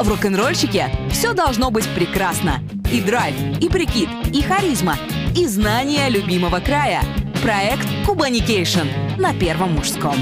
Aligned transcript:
В 0.00 0.08
рок-н-ролльщике 0.08 0.90
все 1.10 1.34
должно 1.34 1.70
быть 1.70 1.88
прекрасно. 1.94 2.60
И 2.92 3.00
драйв, 3.00 3.34
и 3.60 3.68
прикид, 3.68 4.08
и 4.32 4.42
харизма, 4.42 4.96
и 5.36 5.46
знание 5.46 6.10
любимого 6.10 6.58
края. 6.58 7.02
Проект 7.42 7.86
«Кубаникейшн» 8.04 8.88
на 9.18 9.32
Первом 9.32 9.74
мужском. 9.74 10.16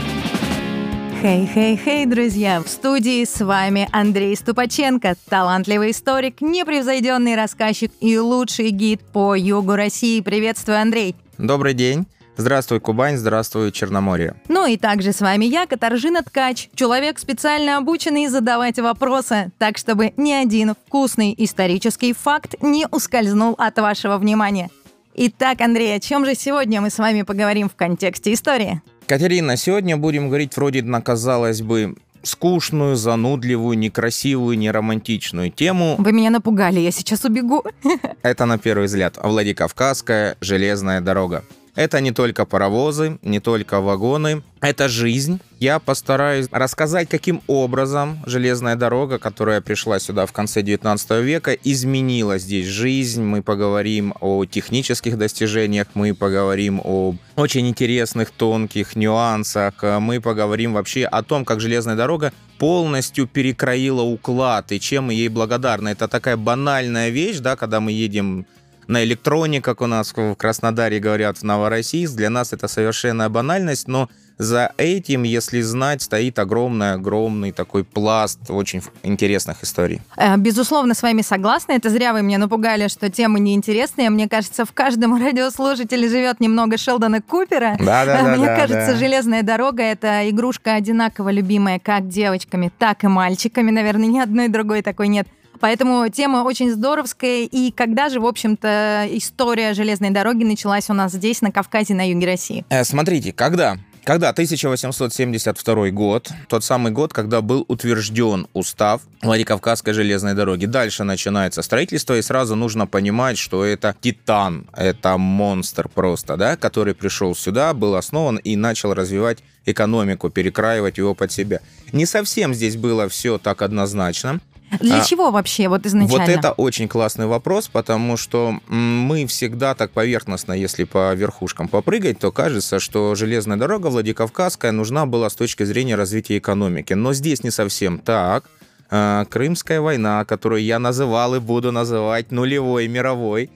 Хей-хей-хей, 1.22 2.04
друзья! 2.04 2.60
В 2.60 2.68
студии 2.68 3.24
с 3.24 3.42
вами 3.42 3.88
Андрей 3.92 4.36
Ступаченко, 4.36 5.14
талантливый 5.28 5.92
историк, 5.92 6.42
непревзойденный 6.42 7.34
рассказчик 7.34 7.90
и 8.00 8.18
лучший 8.18 8.70
гид 8.70 9.00
по 9.12 9.34
югу 9.34 9.74
России. 9.74 10.20
Приветствую, 10.20 10.80
Андрей! 10.80 11.16
Добрый 11.38 11.72
день! 11.72 12.06
Здравствуй, 12.36 12.80
Кубань, 12.80 13.18
здравствуй, 13.18 13.70
Черноморье. 13.72 14.34
Ну 14.48 14.66
и 14.66 14.76
также 14.76 15.12
с 15.12 15.20
вами 15.20 15.44
я, 15.44 15.66
Катаржина 15.66 16.22
Ткач, 16.22 16.70
человек, 16.74 17.18
специально 17.18 17.76
обученный 17.76 18.26
задавать 18.28 18.78
вопросы, 18.78 19.52
так 19.58 19.76
чтобы 19.76 20.12
ни 20.16 20.32
один 20.32 20.74
вкусный 20.86 21.34
исторический 21.36 22.14
факт 22.14 22.54
не 22.62 22.86
ускользнул 22.90 23.54
от 23.58 23.78
вашего 23.78 24.16
внимания. 24.16 24.70
Итак, 25.14 25.60
Андрей, 25.60 25.94
о 25.94 26.00
чем 26.00 26.24
же 26.24 26.34
сегодня 26.34 26.80
мы 26.80 26.88
с 26.88 26.98
вами 26.98 27.20
поговорим 27.20 27.68
в 27.68 27.76
контексте 27.76 28.32
истории? 28.32 28.80
Катерина, 29.06 29.58
сегодня 29.58 29.98
будем 29.98 30.28
говорить 30.28 30.56
вроде 30.56 30.82
на, 30.82 31.02
казалось 31.02 31.60
бы, 31.60 31.96
скучную, 32.22 32.96
занудливую, 32.96 33.76
некрасивую, 33.76 34.56
неромантичную 34.56 35.50
тему. 35.50 35.96
Вы 35.98 36.12
меня 36.12 36.30
напугали, 36.30 36.80
я 36.80 36.90
сейчас 36.92 37.24
убегу. 37.26 37.62
Это 38.22 38.46
на 38.46 38.56
первый 38.56 38.86
взгляд 38.86 39.18
Владикавказская 39.22 40.36
железная 40.40 41.02
дорога. 41.02 41.44
Это 41.74 42.02
не 42.02 42.12
только 42.12 42.44
паровозы, 42.44 43.18
не 43.22 43.40
только 43.40 43.80
вагоны, 43.80 44.42
это 44.60 44.88
жизнь. 44.88 45.40
Я 45.58 45.78
постараюсь 45.78 46.48
рассказать, 46.50 47.08
каким 47.08 47.40
образом 47.46 48.22
железная 48.26 48.76
дорога, 48.76 49.18
которая 49.18 49.62
пришла 49.62 49.98
сюда 49.98 50.26
в 50.26 50.32
конце 50.32 50.60
19 50.60 51.10
века, 51.22 51.52
изменила 51.52 52.36
здесь 52.36 52.66
жизнь. 52.66 53.22
Мы 53.22 53.42
поговорим 53.42 54.12
о 54.20 54.44
технических 54.44 55.16
достижениях, 55.16 55.86
мы 55.94 56.14
поговорим 56.14 56.80
о 56.84 57.14
очень 57.36 57.66
интересных, 57.66 58.32
тонких 58.32 58.94
нюансах, 58.94 59.82
мы 59.82 60.20
поговорим 60.20 60.74
вообще 60.74 61.06
о 61.06 61.22
том, 61.22 61.46
как 61.46 61.60
железная 61.60 61.96
дорога 61.96 62.34
полностью 62.58 63.26
перекроила 63.26 64.02
уклад 64.02 64.72
и 64.72 64.78
чем 64.78 65.06
мы 65.06 65.14
ей 65.14 65.28
благодарны. 65.28 65.88
Это 65.88 66.06
такая 66.06 66.36
банальная 66.36 67.08
вещь, 67.08 67.38
да, 67.38 67.56
когда 67.56 67.80
мы 67.80 67.92
едем 67.92 68.46
на 68.92 69.02
электроне, 69.04 69.60
как 69.60 69.80
у 69.80 69.86
нас 69.86 70.12
в 70.14 70.34
Краснодаре 70.34 71.00
говорят 71.00 71.38
в 71.38 71.42
Новороссийск. 71.42 72.14
Для 72.14 72.30
нас 72.30 72.52
это 72.52 72.68
совершенная 72.68 73.28
банальность, 73.28 73.88
но 73.88 74.08
за 74.38 74.72
этим, 74.76 75.22
если 75.22 75.60
знать, 75.60 76.02
стоит 76.02 76.38
огромный-огромный 76.38 77.52
такой 77.52 77.84
пласт 77.84 78.38
очень 78.48 78.82
интересных 79.02 79.62
историй. 79.62 80.00
Э, 80.16 80.36
безусловно, 80.36 80.94
с 80.94 81.02
вами 81.02 81.22
согласна. 81.22 81.72
Это 81.72 81.90
зря 81.90 82.12
вы 82.12 82.22
меня 82.22 82.38
напугали, 82.38 82.88
что 82.88 83.10
темы 83.10 83.40
неинтересные. 83.40 84.10
Мне 84.10 84.28
кажется, 84.28 84.64
в 84.64 84.72
каждом 84.72 85.16
радиослушателе 85.22 86.08
живет 86.08 86.40
немного 86.40 86.76
Шелдона 86.76 87.22
Купера. 87.22 87.76
Да, 87.78 88.04
да, 88.04 88.22
да. 88.22 88.36
Мне 88.36 88.46
да, 88.46 88.56
кажется, 88.56 88.92
да. 88.92 88.96
железная 88.96 89.42
дорога 89.42 89.82
это 89.82 90.28
игрушка 90.28 90.74
одинаково 90.74 91.30
любимая 91.30 91.78
как 91.78 92.08
девочками, 92.08 92.70
так 92.78 93.04
и 93.04 93.06
мальчиками. 93.06 93.70
Наверное, 93.70 94.06
ни 94.06 94.18
одной 94.18 94.48
другой 94.48 94.82
такой 94.82 95.08
нет. 95.08 95.28
Поэтому 95.62 96.08
тема 96.08 96.38
очень 96.38 96.72
здоровская. 96.72 97.44
И 97.44 97.70
когда 97.70 98.08
же, 98.08 98.18
в 98.18 98.26
общем-то, 98.26 99.06
история 99.12 99.74
железной 99.74 100.10
дороги 100.10 100.42
началась 100.42 100.90
у 100.90 100.92
нас 100.92 101.12
здесь, 101.12 101.40
на 101.40 101.52
Кавказе, 101.52 101.94
на 101.94 102.10
юге 102.10 102.26
России? 102.26 102.64
Э, 102.68 102.82
смотрите, 102.82 103.32
когда? 103.32 103.78
Когда 104.02 104.30
1872 104.30 105.90
год, 105.90 106.32
тот 106.48 106.64
самый 106.64 106.90
год, 106.90 107.12
когда 107.12 107.42
был 107.42 107.64
утвержден 107.68 108.48
устав 108.52 109.02
Владикавказской 109.22 109.92
железной 109.92 110.34
дороги. 110.34 110.66
Дальше 110.66 111.04
начинается 111.04 111.62
строительство, 111.62 112.18
и 112.18 112.22
сразу 112.22 112.56
нужно 112.56 112.88
понимать, 112.88 113.38
что 113.38 113.64
это 113.64 113.94
титан, 114.00 114.66
это 114.76 115.16
монстр 115.16 115.88
просто, 115.88 116.36
да, 116.36 116.56
который 116.56 116.96
пришел 116.96 117.36
сюда, 117.36 117.72
был 117.72 117.94
основан 117.94 118.38
и 118.38 118.56
начал 118.56 118.94
развивать 118.94 119.38
экономику, 119.64 120.28
перекраивать 120.28 120.98
его 120.98 121.14
под 121.14 121.30
себя. 121.30 121.60
Не 121.92 122.04
совсем 122.04 122.52
здесь 122.52 122.76
было 122.76 123.08
все 123.08 123.38
так 123.38 123.62
однозначно. 123.62 124.40
Для 124.80 125.02
а, 125.02 125.04
чего 125.04 125.30
вообще 125.30 125.68
вот 125.68 125.86
изначально? 125.86 126.26
Вот 126.26 126.28
это 126.28 126.52
очень 126.52 126.88
классный 126.88 127.26
вопрос, 127.26 127.68
потому 127.68 128.16
что 128.16 128.58
мы 128.68 129.26
всегда 129.26 129.74
так 129.74 129.90
поверхностно, 129.90 130.52
если 130.52 130.84
по 130.84 131.12
верхушкам 131.14 131.68
попрыгать, 131.68 132.18
то 132.18 132.32
кажется, 132.32 132.80
что 132.80 133.14
железная 133.14 133.56
дорога 133.56 133.88
Владикавказская 133.88 134.72
нужна 134.72 135.06
была 135.06 135.30
с 135.30 135.34
точки 135.34 135.64
зрения 135.64 135.94
развития 135.94 136.38
экономики. 136.38 136.94
Но 136.94 137.12
здесь 137.12 137.44
не 137.44 137.50
совсем 137.50 137.98
так. 137.98 138.44
А, 138.90 139.24
Крымская 139.26 139.80
война, 139.80 140.24
которую 140.24 140.62
я 140.62 140.78
называл 140.78 141.34
и 141.34 141.40
буду 141.40 141.72
называть 141.72 142.30
нулевой 142.30 142.88
мировой, 142.88 143.50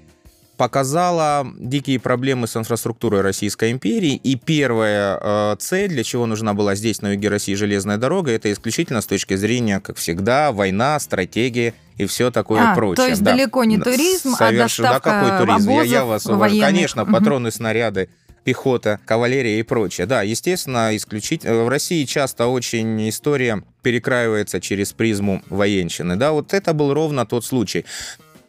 показала 0.57 1.47
дикие 1.59 2.01
проблемы 2.01 2.47
с 2.47 2.57
инфраструктурой 2.57 3.21
Российской 3.21 3.73
империи. 3.73 4.15
И 4.15 4.37
первая 4.37 5.19
э, 5.21 5.57
цель, 5.59 5.91
для 5.91 6.05
чего 6.05 6.27
нужна 6.27 6.55
была 6.55 6.75
здесь, 6.75 7.03
на 7.03 7.13
юге 7.13 7.29
России, 7.29 7.55
железная 7.55 7.99
дорога, 7.99 8.31
это 8.31 8.51
исключительно 8.53 9.01
с 9.01 9.07
точки 9.07 9.35
зрения, 9.35 9.81
как 9.81 9.97
всегда, 9.97 10.53
война, 10.53 10.99
стратегия 10.99 11.75
и 11.99 12.07
все 12.07 12.31
такое 12.31 12.73
а, 12.73 12.75
прочее. 12.75 12.97
То 12.97 13.09
есть 13.09 13.23
да. 13.23 13.33
далеко 13.33 13.65
не 13.65 13.79
туризм, 13.79 14.35
Соверш... 14.35 14.81
а 14.81 14.83
доставка 14.83 15.11
Да, 15.11 15.21
какой 15.21 15.47
туризм? 15.47 15.71
Я, 15.71 15.83
я 15.83 16.05
вас 16.05 16.27
уважаю. 16.27 16.61
Конечно, 16.61 17.05
патроны, 17.05 17.51
снаряды 17.51 18.09
пехота, 18.47 19.01
кавалерия 19.05 19.59
и 19.59 19.65
прочее. 19.65 20.07
Да, 20.07 20.23
естественно, 20.23 20.97
исключительно 20.97 21.65
в 21.65 21.69
России 21.69 22.05
часто 22.05 22.47
очень 22.47 23.09
история 23.09 23.65
перекраивается 23.83 24.61
через 24.61 24.93
призму 24.93 25.43
военщины. 25.51 26.15
Да, 26.15 26.31
вот 26.31 26.55
это 26.55 26.73
был 26.73 26.95
ровно 26.95 27.27
тот 27.27 27.45
случай. 27.45 27.85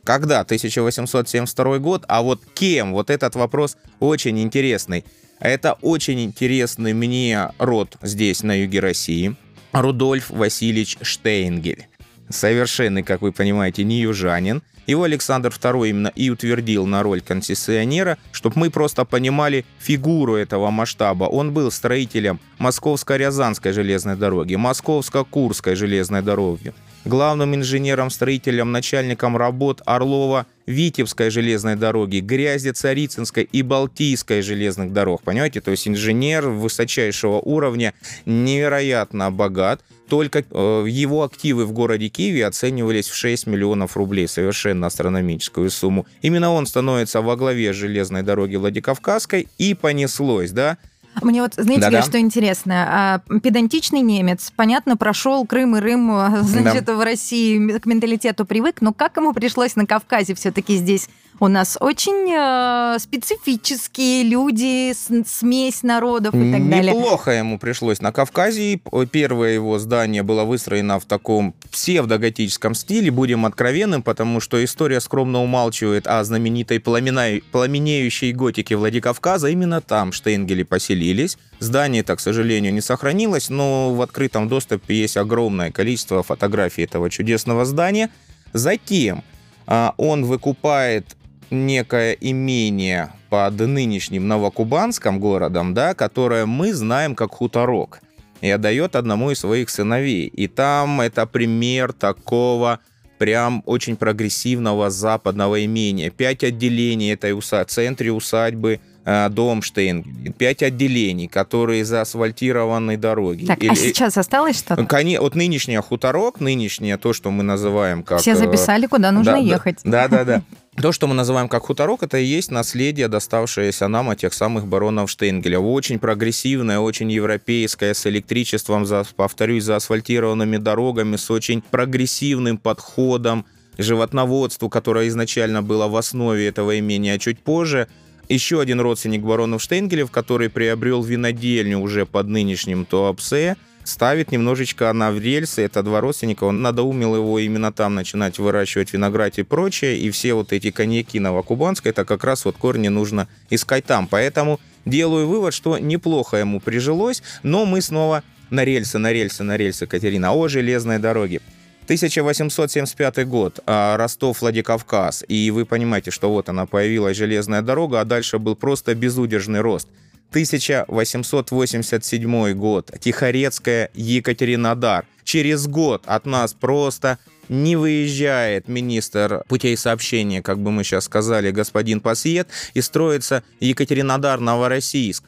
Когда? 0.07 0.39
1872 0.39 1.79
год. 1.79 2.05
А 2.07 2.21
вот 2.21 2.41
кем? 2.53 2.93
Вот 2.93 3.09
этот 3.09 3.35
вопрос 3.35 3.75
очень 3.99 4.39
интересный. 4.39 5.03
Это 5.41 5.73
очень 5.81 6.23
интересный 6.23 6.93
мне 6.93 7.49
род 7.57 7.97
здесь, 8.01 8.41
на 8.41 8.57
юге 8.57 8.79
России. 8.79 9.35
Рудольф 9.73 10.29
Васильевич 10.29 10.97
Штейнгель. 11.01 11.87
Совершенный, 12.29 13.03
как 13.03 13.21
вы 13.21 13.33
понимаете, 13.33 13.83
не 13.83 13.99
южанин. 13.99 14.63
Его 14.85 15.03
Александр 15.03 15.49
II 15.49 15.89
именно 15.89 16.07
и 16.15 16.29
утвердил 16.29 16.85
на 16.85 17.03
роль 17.03 17.19
концессионера, 17.19 18.17
чтобы 18.31 18.59
мы 18.59 18.69
просто 18.69 19.03
понимали 19.03 19.65
фигуру 19.77 20.35
этого 20.35 20.69
масштаба. 20.69 21.25
Он 21.25 21.51
был 21.51 21.69
строителем 21.69 22.39
Московско-Рязанской 22.59 23.73
железной 23.73 24.15
дороги, 24.15 24.55
Московско-Курской 24.55 25.75
железной 25.75 26.21
дороги, 26.21 26.73
главным 27.07 27.55
инженером-строителем, 27.55 28.71
начальником 28.71 29.37
работ 29.37 29.81
Орлова 29.85 30.45
Витебской 30.65 31.29
железной 31.29 31.75
дороги, 31.75 32.19
Грязи-Царицынской 32.19 33.47
и 33.51 33.61
Балтийской 33.61 34.41
железных 34.41 34.91
дорог. 34.91 35.21
Понимаете, 35.23 35.61
то 35.61 35.71
есть 35.71 35.87
инженер 35.87 36.49
высочайшего 36.49 37.39
уровня, 37.39 37.93
невероятно 38.25 39.31
богат. 39.31 39.81
Только 40.09 40.39
э, 40.39 40.85
его 40.87 41.23
активы 41.23 41.65
в 41.65 41.73
городе 41.73 42.07
Киеве 42.07 42.45
оценивались 42.45 43.09
в 43.09 43.15
6 43.15 43.47
миллионов 43.47 43.97
рублей, 43.97 44.27
совершенно 44.27 44.87
астрономическую 44.87 45.69
сумму. 45.69 46.05
Именно 46.21 46.53
он 46.53 46.65
становится 46.65 47.21
во 47.21 47.35
главе 47.35 47.73
железной 47.73 48.23
дороги 48.23 48.55
Владикавказской 48.55 49.47
и 49.57 49.73
понеслось, 49.73 50.51
да, 50.51 50.77
мне 51.21 51.41
вот, 51.41 51.53
знаете, 51.55 51.81
Да-да. 51.81 52.01
что 52.01 52.19
интересно? 52.19 52.85
А, 53.25 53.39
педантичный 53.39 54.01
немец, 54.01 54.51
понятно, 54.55 54.97
прошел 54.97 55.45
Крым 55.45 55.75
и 55.75 55.79
Рым, 55.79 56.11
а, 56.11 56.41
значит, 56.41 56.85
да. 56.85 56.95
в 56.95 57.01
России 57.01 57.77
к 57.79 57.85
менталитету 57.85 58.45
привык, 58.45 58.81
но 58.81 58.93
как 58.93 59.17
ему 59.17 59.33
пришлось 59.33 59.75
на 59.75 59.85
Кавказе 59.85 60.35
все-таки 60.35 60.75
здесь 60.75 61.09
у 61.39 61.47
нас 61.47 61.77
очень 61.79 62.33
э, 62.33 62.99
специфические 62.99 64.23
люди, 64.23 64.93
смесь 64.93 65.83
народов 65.83 66.33
и 66.33 66.51
так 66.51 66.69
далее. 66.69 66.93
Неплохо 66.93 67.31
ему 67.31 67.59
пришлось 67.59 68.01
на 68.01 68.11
Кавказе. 68.11 68.79
Первое 69.11 69.53
его 69.53 69.77
здание 69.79 70.23
было 70.23 70.43
выстроено 70.43 70.99
в 70.99 71.05
таком 71.05 71.53
псевдоготическом 71.71 72.73
стиле, 72.73 73.11
будем 73.11 73.45
откровенным, 73.45 74.01
потому 74.01 74.39
что 74.39 74.63
история 74.63 74.99
скромно 74.99 75.41
умалчивает 75.43 76.07
о 76.07 76.23
знаменитой 76.23 76.79
пламенеющей 76.79 78.31
готике 78.31 78.75
Владикавказа. 78.75 79.49
Именно 79.49 79.81
там 79.81 80.11
Штейнгели 80.11 80.63
поселились. 80.63 81.37
Здание 81.59 82.01
это, 82.01 82.15
к 82.15 82.19
сожалению, 82.19 82.73
не 82.73 82.81
сохранилось, 82.81 83.49
но 83.49 83.93
в 83.93 84.01
открытом 84.01 84.47
доступе 84.47 84.95
есть 84.95 85.17
огромное 85.17 85.71
количество 85.71 86.23
фотографий 86.23 86.83
этого 86.83 87.09
чудесного 87.09 87.65
здания. 87.65 88.09
Затем 88.53 89.23
а, 89.67 89.93
он 89.97 90.23
выкупает 90.23 91.16
некое 91.49 92.13
имение 92.13 93.11
под 93.29 93.59
нынешним 93.59 94.27
Новокубанском 94.27 95.19
городом, 95.19 95.73
да, 95.73 95.93
которое 95.93 96.45
мы 96.45 96.73
знаем 96.73 97.15
как 97.15 97.31
хуторок, 97.31 98.01
и 98.41 98.49
отдает 98.49 98.95
одному 98.95 99.31
из 99.31 99.39
своих 99.39 99.69
сыновей. 99.69 100.27
И 100.27 100.47
там 100.47 101.01
это 101.01 101.25
пример 101.25 101.93
такого 101.93 102.79
прям 103.17 103.63
очень 103.65 103.95
прогрессивного 103.95 104.89
западного 104.89 105.65
имения. 105.65 106.09
Пять 106.09 106.43
отделений 106.43 107.13
этой 107.13 107.33
в 107.33 107.41
центре 107.41 108.11
усадьбы 108.11 108.79
э, 109.05 109.29
дом 109.29 109.61
Штейнгель, 109.61 110.33
пять 110.33 110.61
отделений, 110.61 111.27
которые 111.27 111.83
заасфальтированы 111.83 112.97
дороги. 112.97 113.45
Так, 113.45 113.63
Или, 113.63 113.71
а 113.71 113.75
сейчас 113.75 114.17
осталось 114.17 114.59
что-то? 114.59 114.85
Коне, 114.85 115.19
вот 115.19 115.35
нынешний 115.35 115.77
хуторок, 115.77 116.39
нынешнее 116.39 116.97
то, 116.97 117.13
что 117.13 117.31
мы 117.31 117.43
называем 117.43 118.03
как... 118.03 118.21
Все 118.21 118.35
записали, 118.35 118.85
куда 118.85 119.11
нужно 119.11 119.33
да, 119.33 119.37
ехать. 119.37 119.79
Да, 119.83 120.07
да, 120.07 120.23
да. 120.23 120.41
То, 120.79 120.91
что 120.91 121.07
мы 121.07 121.15
называем 121.15 121.49
как 121.49 121.63
хуторок, 121.63 122.03
это 122.03 122.19
и 122.19 122.23
есть 122.23 122.51
наследие, 122.51 123.07
доставшееся 123.07 123.87
нам 123.87 124.11
от 124.11 124.19
тех 124.19 124.31
самых 124.31 124.67
баронов 124.67 125.09
Штейнгеля. 125.09 125.57
Очень 125.59 125.97
прогрессивное, 125.97 126.77
очень 126.77 127.11
европейское, 127.11 127.95
с 127.95 128.05
электричеством, 128.05 128.85
за, 128.85 129.03
повторюсь, 129.15 129.63
за 129.63 129.77
асфальтированными 129.77 130.57
дорогами, 130.57 131.15
с 131.15 131.31
очень 131.31 131.63
прогрессивным 131.63 132.59
подходом 132.59 133.47
животноводству, 133.79 134.69
которое 134.69 135.07
изначально 135.07 135.63
было 135.63 135.87
в 135.87 135.95
основе 135.95 136.47
этого 136.47 136.77
имения, 136.77 137.13
а 137.13 137.19
чуть 137.19 137.39
позже 137.39 137.87
еще 138.29 138.61
один 138.61 138.79
родственник 138.79 139.23
баронов 139.23 139.63
Штейнгелев, 139.63 140.11
который 140.11 140.51
приобрел 140.51 141.01
винодельню 141.01 141.79
уже 141.79 142.05
под 142.05 142.27
нынешним 142.27 142.85
Туапсе, 142.85 143.57
ставит 143.87 144.31
немножечко 144.31 144.91
на 144.93 145.17
рельсы. 145.17 145.61
Это 145.61 145.81
два 145.81 146.01
родственника. 146.01 146.43
Он 146.43 146.61
надоумил 146.61 147.15
его 147.15 147.39
именно 147.39 147.71
там 147.71 147.95
начинать 147.95 148.37
выращивать 148.37 148.93
виноград 148.93 149.37
и 149.39 149.43
прочее. 149.43 149.97
И 149.97 150.11
все 150.11 150.33
вот 150.33 150.51
эти 150.51 150.71
коньяки 150.71 151.19
новокубанской, 151.19 151.91
это 151.91 152.05
как 152.05 152.23
раз 152.23 152.45
вот 152.45 152.57
корни 152.57 152.89
нужно 152.89 153.27
искать 153.49 153.85
там. 153.85 154.07
Поэтому 154.07 154.59
делаю 154.85 155.27
вывод, 155.27 155.53
что 155.53 155.77
неплохо 155.77 156.37
ему 156.37 156.59
прижилось, 156.59 157.23
но 157.43 157.65
мы 157.65 157.81
снова 157.81 158.23
на 158.49 158.65
рельсы, 158.65 158.97
на 158.97 159.13
рельсы, 159.13 159.43
на 159.43 159.57
рельсы, 159.57 159.87
Катерина, 159.87 160.33
о 160.33 160.47
железной 160.47 160.99
дороге. 160.99 161.41
1875 161.85 163.25
год, 163.25 163.61
а, 163.65 163.95
Ростов-Владикавказ, 163.95 165.23
и 165.29 165.51
вы 165.51 165.65
понимаете, 165.65 166.11
что 166.11 166.29
вот 166.29 166.49
она 166.49 166.65
появилась 166.65 167.15
железная 167.15 167.61
дорога, 167.61 168.01
а 168.01 168.05
дальше 168.05 168.39
был 168.39 168.57
просто 168.57 168.93
безудержный 168.93 169.61
рост. 169.61 169.87
1887 170.29 172.53
год, 172.53 172.91
Тихорецкая, 172.99 173.89
Екатеринодар. 173.93 175.05
Через 175.23 175.67
год 175.67 176.03
от 176.05 176.25
нас 176.25 176.53
просто 176.53 177.17
не 177.49 177.75
выезжает 177.75 178.67
министр 178.67 179.43
путей 179.47 179.77
сообщения, 179.77 180.41
как 180.41 180.59
бы 180.59 180.71
мы 180.71 180.83
сейчас 180.83 181.05
сказали, 181.05 181.51
господин 181.51 182.01
Пасьет, 182.01 182.49
и 182.73 182.81
строится 182.81 183.43
Екатеринодар-Новороссийск. 183.59 185.23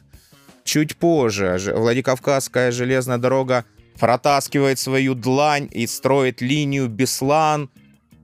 Чуть 0.64 0.96
позже 0.96 1.58
Владикавказская 1.74 2.70
железная 2.70 3.18
дорога 3.18 3.64
протаскивает 3.98 4.78
свою 4.78 5.14
длань 5.14 5.68
и 5.70 5.86
строит 5.86 6.40
линию 6.40 6.88
Беслан, 6.88 7.70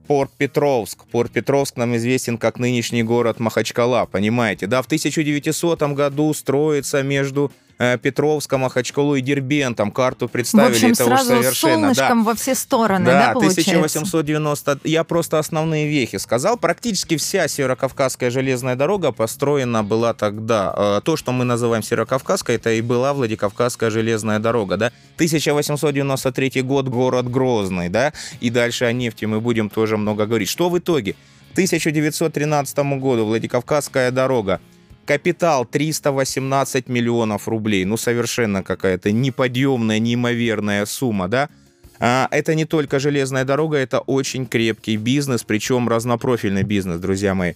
Порт-Петровск. 0.06 1.04
Порт-Петровск 1.10 1.76
нам 1.76 1.96
известен 1.96 2.38
как 2.38 2.58
нынешний 2.58 3.02
город 3.02 3.40
Махачкала, 3.40 4.06
понимаете? 4.06 4.66
Да, 4.66 4.82
в 4.82 4.86
1900 4.86 5.82
году 5.94 6.32
строится 6.34 7.02
между 7.02 7.52
Э, 7.78 7.98
Петровска, 7.98 8.56
Махачкалу 8.56 9.16
и 9.16 9.20
Дербентом. 9.20 9.90
Карту 9.90 10.28
представили. 10.28 10.72
В 10.72 10.76
общем, 10.76 10.92
это 10.92 11.04
сразу 11.04 11.32
уж 11.34 11.38
совершенно. 11.42 11.94
солнышком 11.94 12.24
да. 12.24 12.30
во 12.30 12.34
все 12.34 12.54
стороны, 12.54 13.04
да, 13.04 13.12
да 13.26 13.30
1890... 13.32 14.80
Я 14.84 15.04
просто 15.04 15.38
основные 15.38 15.86
вехи 15.86 16.16
сказал. 16.16 16.56
Практически 16.56 17.18
вся 17.18 17.48
Северокавказская 17.48 18.30
железная 18.30 18.76
дорога 18.76 19.12
построена 19.12 19.84
была 19.84 20.14
тогда. 20.14 20.74
Э, 20.76 21.00
то, 21.04 21.16
что 21.16 21.32
мы 21.32 21.44
называем 21.44 21.82
Северокавказской, 21.82 22.56
это 22.56 22.72
и 22.72 22.80
была 22.80 23.12
Владикавказская 23.12 23.90
железная 23.90 24.38
дорога, 24.38 24.78
да. 24.78 24.86
1893 25.16 26.62
год, 26.62 26.88
город 26.88 27.30
Грозный, 27.30 27.88
да, 27.88 28.12
и 28.40 28.50
дальше 28.50 28.86
о 28.86 28.92
нефти 28.92 29.26
мы 29.26 29.40
будем 29.40 29.68
тоже 29.68 29.96
много 29.96 30.26
говорить. 30.26 30.48
Что 30.48 30.70
в 30.70 30.78
итоге? 30.78 31.14
1913 31.56 32.78
году 33.00 33.24
Владикавказская 33.24 34.10
дорога 34.10 34.60
Капитал 35.06 35.64
318 35.64 36.88
миллионов 36.88 37.46
рублей. 37.46 37.84
Ну, 37.84 37.96
совершенно 37.96 38.62
какая-то 38.64 39.12
неподъемная, 39.12 40.00
неимоверная 40.00 40.84
сумма, 40.84 41.28
да? 41.28 41.48
А, 41.98 42.28
это 42.30 42.54
не 42.54 42.64
только 42.64 42.98
железная 42.98 43.44
дорога, 43.44 43.78
это 43.78 44.00
очень 44.00 44.46
крепкий 44.46 44.96
бизнес, 44.96 45.44
причем 45.44 45.88
разнопрофильный 45.88 46.64
бизнес, 46.64 46.98
друзья 47.00 47.34
мои. 47.34 47.54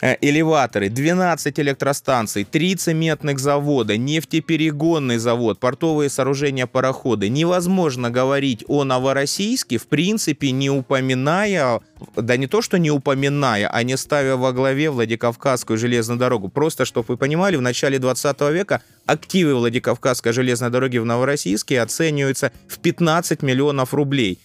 Э, 0.00 0.14
элеваторы, 0.20 0.88
12 0.90 1.58
электростанций, 1.58 2.44
3 2.44 2.76
цементных 2.76 3.40
завода, 3.40 3.96
нефтеперегонный 3.96 5.18
завод, 5.18 5.58
портовые 5.58 6.08
сооружения, 6.08 6.68
пароходы. 6.68 7.28
Невозможно 7.28 8.08
говорить 8.08 8.64
о 8.68 8.84
Новороссийске, 8.84 9.78
в 9.78 9.88
принципе, 9.88 10.52
не 10.52 10.70
упоминая, 10.70 11.80
да 12.14 12.36
не 12.36 12.46
то, 12.46 12.62
что 12.62 12.78
не 12.78 12.92
упоминая, 12.92 13.68
а 13.68 13.82
не 13.82 13.96
ставя 13.96 14.36
во 14.36 14.52
главе 14.52 14.90
Владикавказскую 14.90 15.76
железную 15.76 16.18
дорогу. 16.20 16.48
Просто, 16.48 16.84
чтобы 16.84 17.06
вы 17.08 17.16
понимали, 17.16 17.56
в 17.56 17.62
начале 17.62 17.98
20 17.98 18.40
века 18.52 18.82
активы 19.04 19.56
Владикавказской 19.56 20.32
железной 20.32 20.70
дороги 20.70 20.98
в 20.98 21.04
Новороссийске 21.04 21.80
оцениваются 21.80 22.52
в 22.68 22.78
15 22.78 23.42
миллионов 23.42 23.92
рублей. 23.94 24.38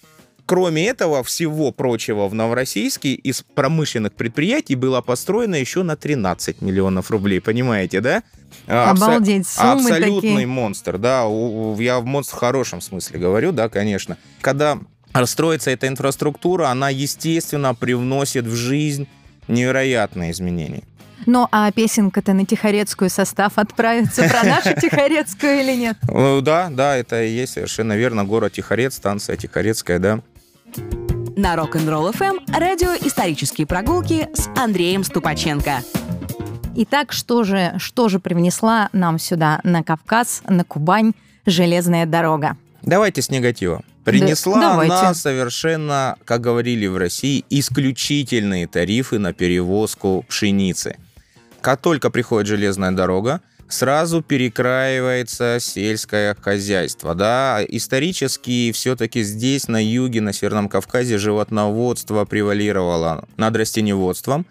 Кроме 0.46 0.86
этого 0.86 1.24
всего 1.24 1.72
прочего 1.72 2.28
в 2.28 2.34
Новороссийске 2.34 3.14
из 3.14 3.42
промышленных 3.42 4.12
предприятий 4.12 4.74
было 4.74 5.00
построено 5.00 5.54
еще 5.54 5.82
на 5.82 5.96
13 5.96 6.60
миллионов 6.60 7.10
рублей, 7.10 7.40
понимаете, 7.40 8.00
да? 8.02 8.22
А, 8.66 8.90
Обалдеть, 8.90 9.48
суммы 9.48 9.80
Абсолютный 9.80 10.30
такие. 10.32 10.46
монстр, 10.46 10.98
да, 10.98 11.22
я 11.78 11.98
в 12.00 12.04
монстр 12.04 12.36
в 12.36 12.38
хорошем 12.38 12.82
смысле 12.82 13.18
говорю, 13.18 13.52
да, 13.52 13.70
конечно. 13.70 14.18
Когда 14.42 14.78
расстроится 15.14 15.70
эта 15.70 15.88
инфраструктура, 15.88 16.68
она, 16.68 16.90
естественно, 16.90 17.74
привносит 17.74 18.44
в 18.44 18.54
жизнь 18.54 19.08
невероятные 19.48 20.30
изменения. 20.32 20.82
Ну, 21.26 21.48
а 21.52 21.72
песенка-то 21.72 22.34
на 22.34 22.44
Тихорецкую 22.44 23.08
состав 23.08 23.52
отправится 23.56 24.28
про 24.28 24.42
нашу 24.46 24.78
Тихорецкую 24.78 25.60
или 25.60 25.74
нет? 25.74 25.96
Да, 26.42 26.68
да, 26.70 26.96
это 26.96 27.22
и 27.22 27.30
есть 27.30 27.54
совершенно 27.54 27.94
верно. 27.94 28.24
Город 28.24 28.52
Тихорец, 28.52 28.96
станция 28.96 29.38
Тихорецкая, 29.38 29.98
да. 29.98 30.20
На 31.36 31.56
Rock'n'Roll 31.56 32.12
FM 32.14 32.58
радио 32.58 32.90
«Исторические 33.06 33.66
прогулки» 33.66 34.28
с 34.34 34.48
Андреем 34.56 35.04
Ступаченко. 35.04 35.82
Итак, 36.76 37.12
что 37.12 37.44
же, 37.44 37.74
что 37.78 38.08
же 38.08 38.18
привнесла 38.18 38.88
нам 38.92 39.18
сюда 39.18 39.60
на 39.64 39.82
Кавказ, 39.82 40.42
на 40.48 40.64
Кубань 40.64 41.12
железная 41.46 42.06
дорога? 42.06 42.56
Давайте 42.82 43.22
с 43.22 43.30
негатива. 43.30 43.82
Принесла 44.04 44.60
да, 44.60 44.80
она 44.80 45.14
совершенно, 45.14 46.16
как 46.24 46.40
говорили 46.40 46.86
в 46.86 46.96
России, 46.96 47.44
исключительные 47.48 48.66
тарифы 48.66 49.18
на 49.18 49.32
перевозку 49.32 50.24
пшеницы. 50.28 50.98
Как 51.60 51.80
только 51.80 52.10
приходит 52.10 52.46
железная 52.46 52.92
дорога, 52.92 53.40
сразу 53.68 54.22
перекраивается 54.22 55.58
сельское 55.60 56.36
хозяйство. 56.40 57.14
Да? 57.14 57.60
Исторически 57.68 58.72
все-таки 58.72 59.22
здесь, 59.22 59.68
на 59.68 59.82
юге, 59.82 60.20
на 60.20 60.32
Северном 60.32 60.68
Кавказе, 60.68 61.18
животноводство 61.18 62.24
превалировало 62.24 63.26
над 63.36 63.56
растеневодством. 63.56 64.46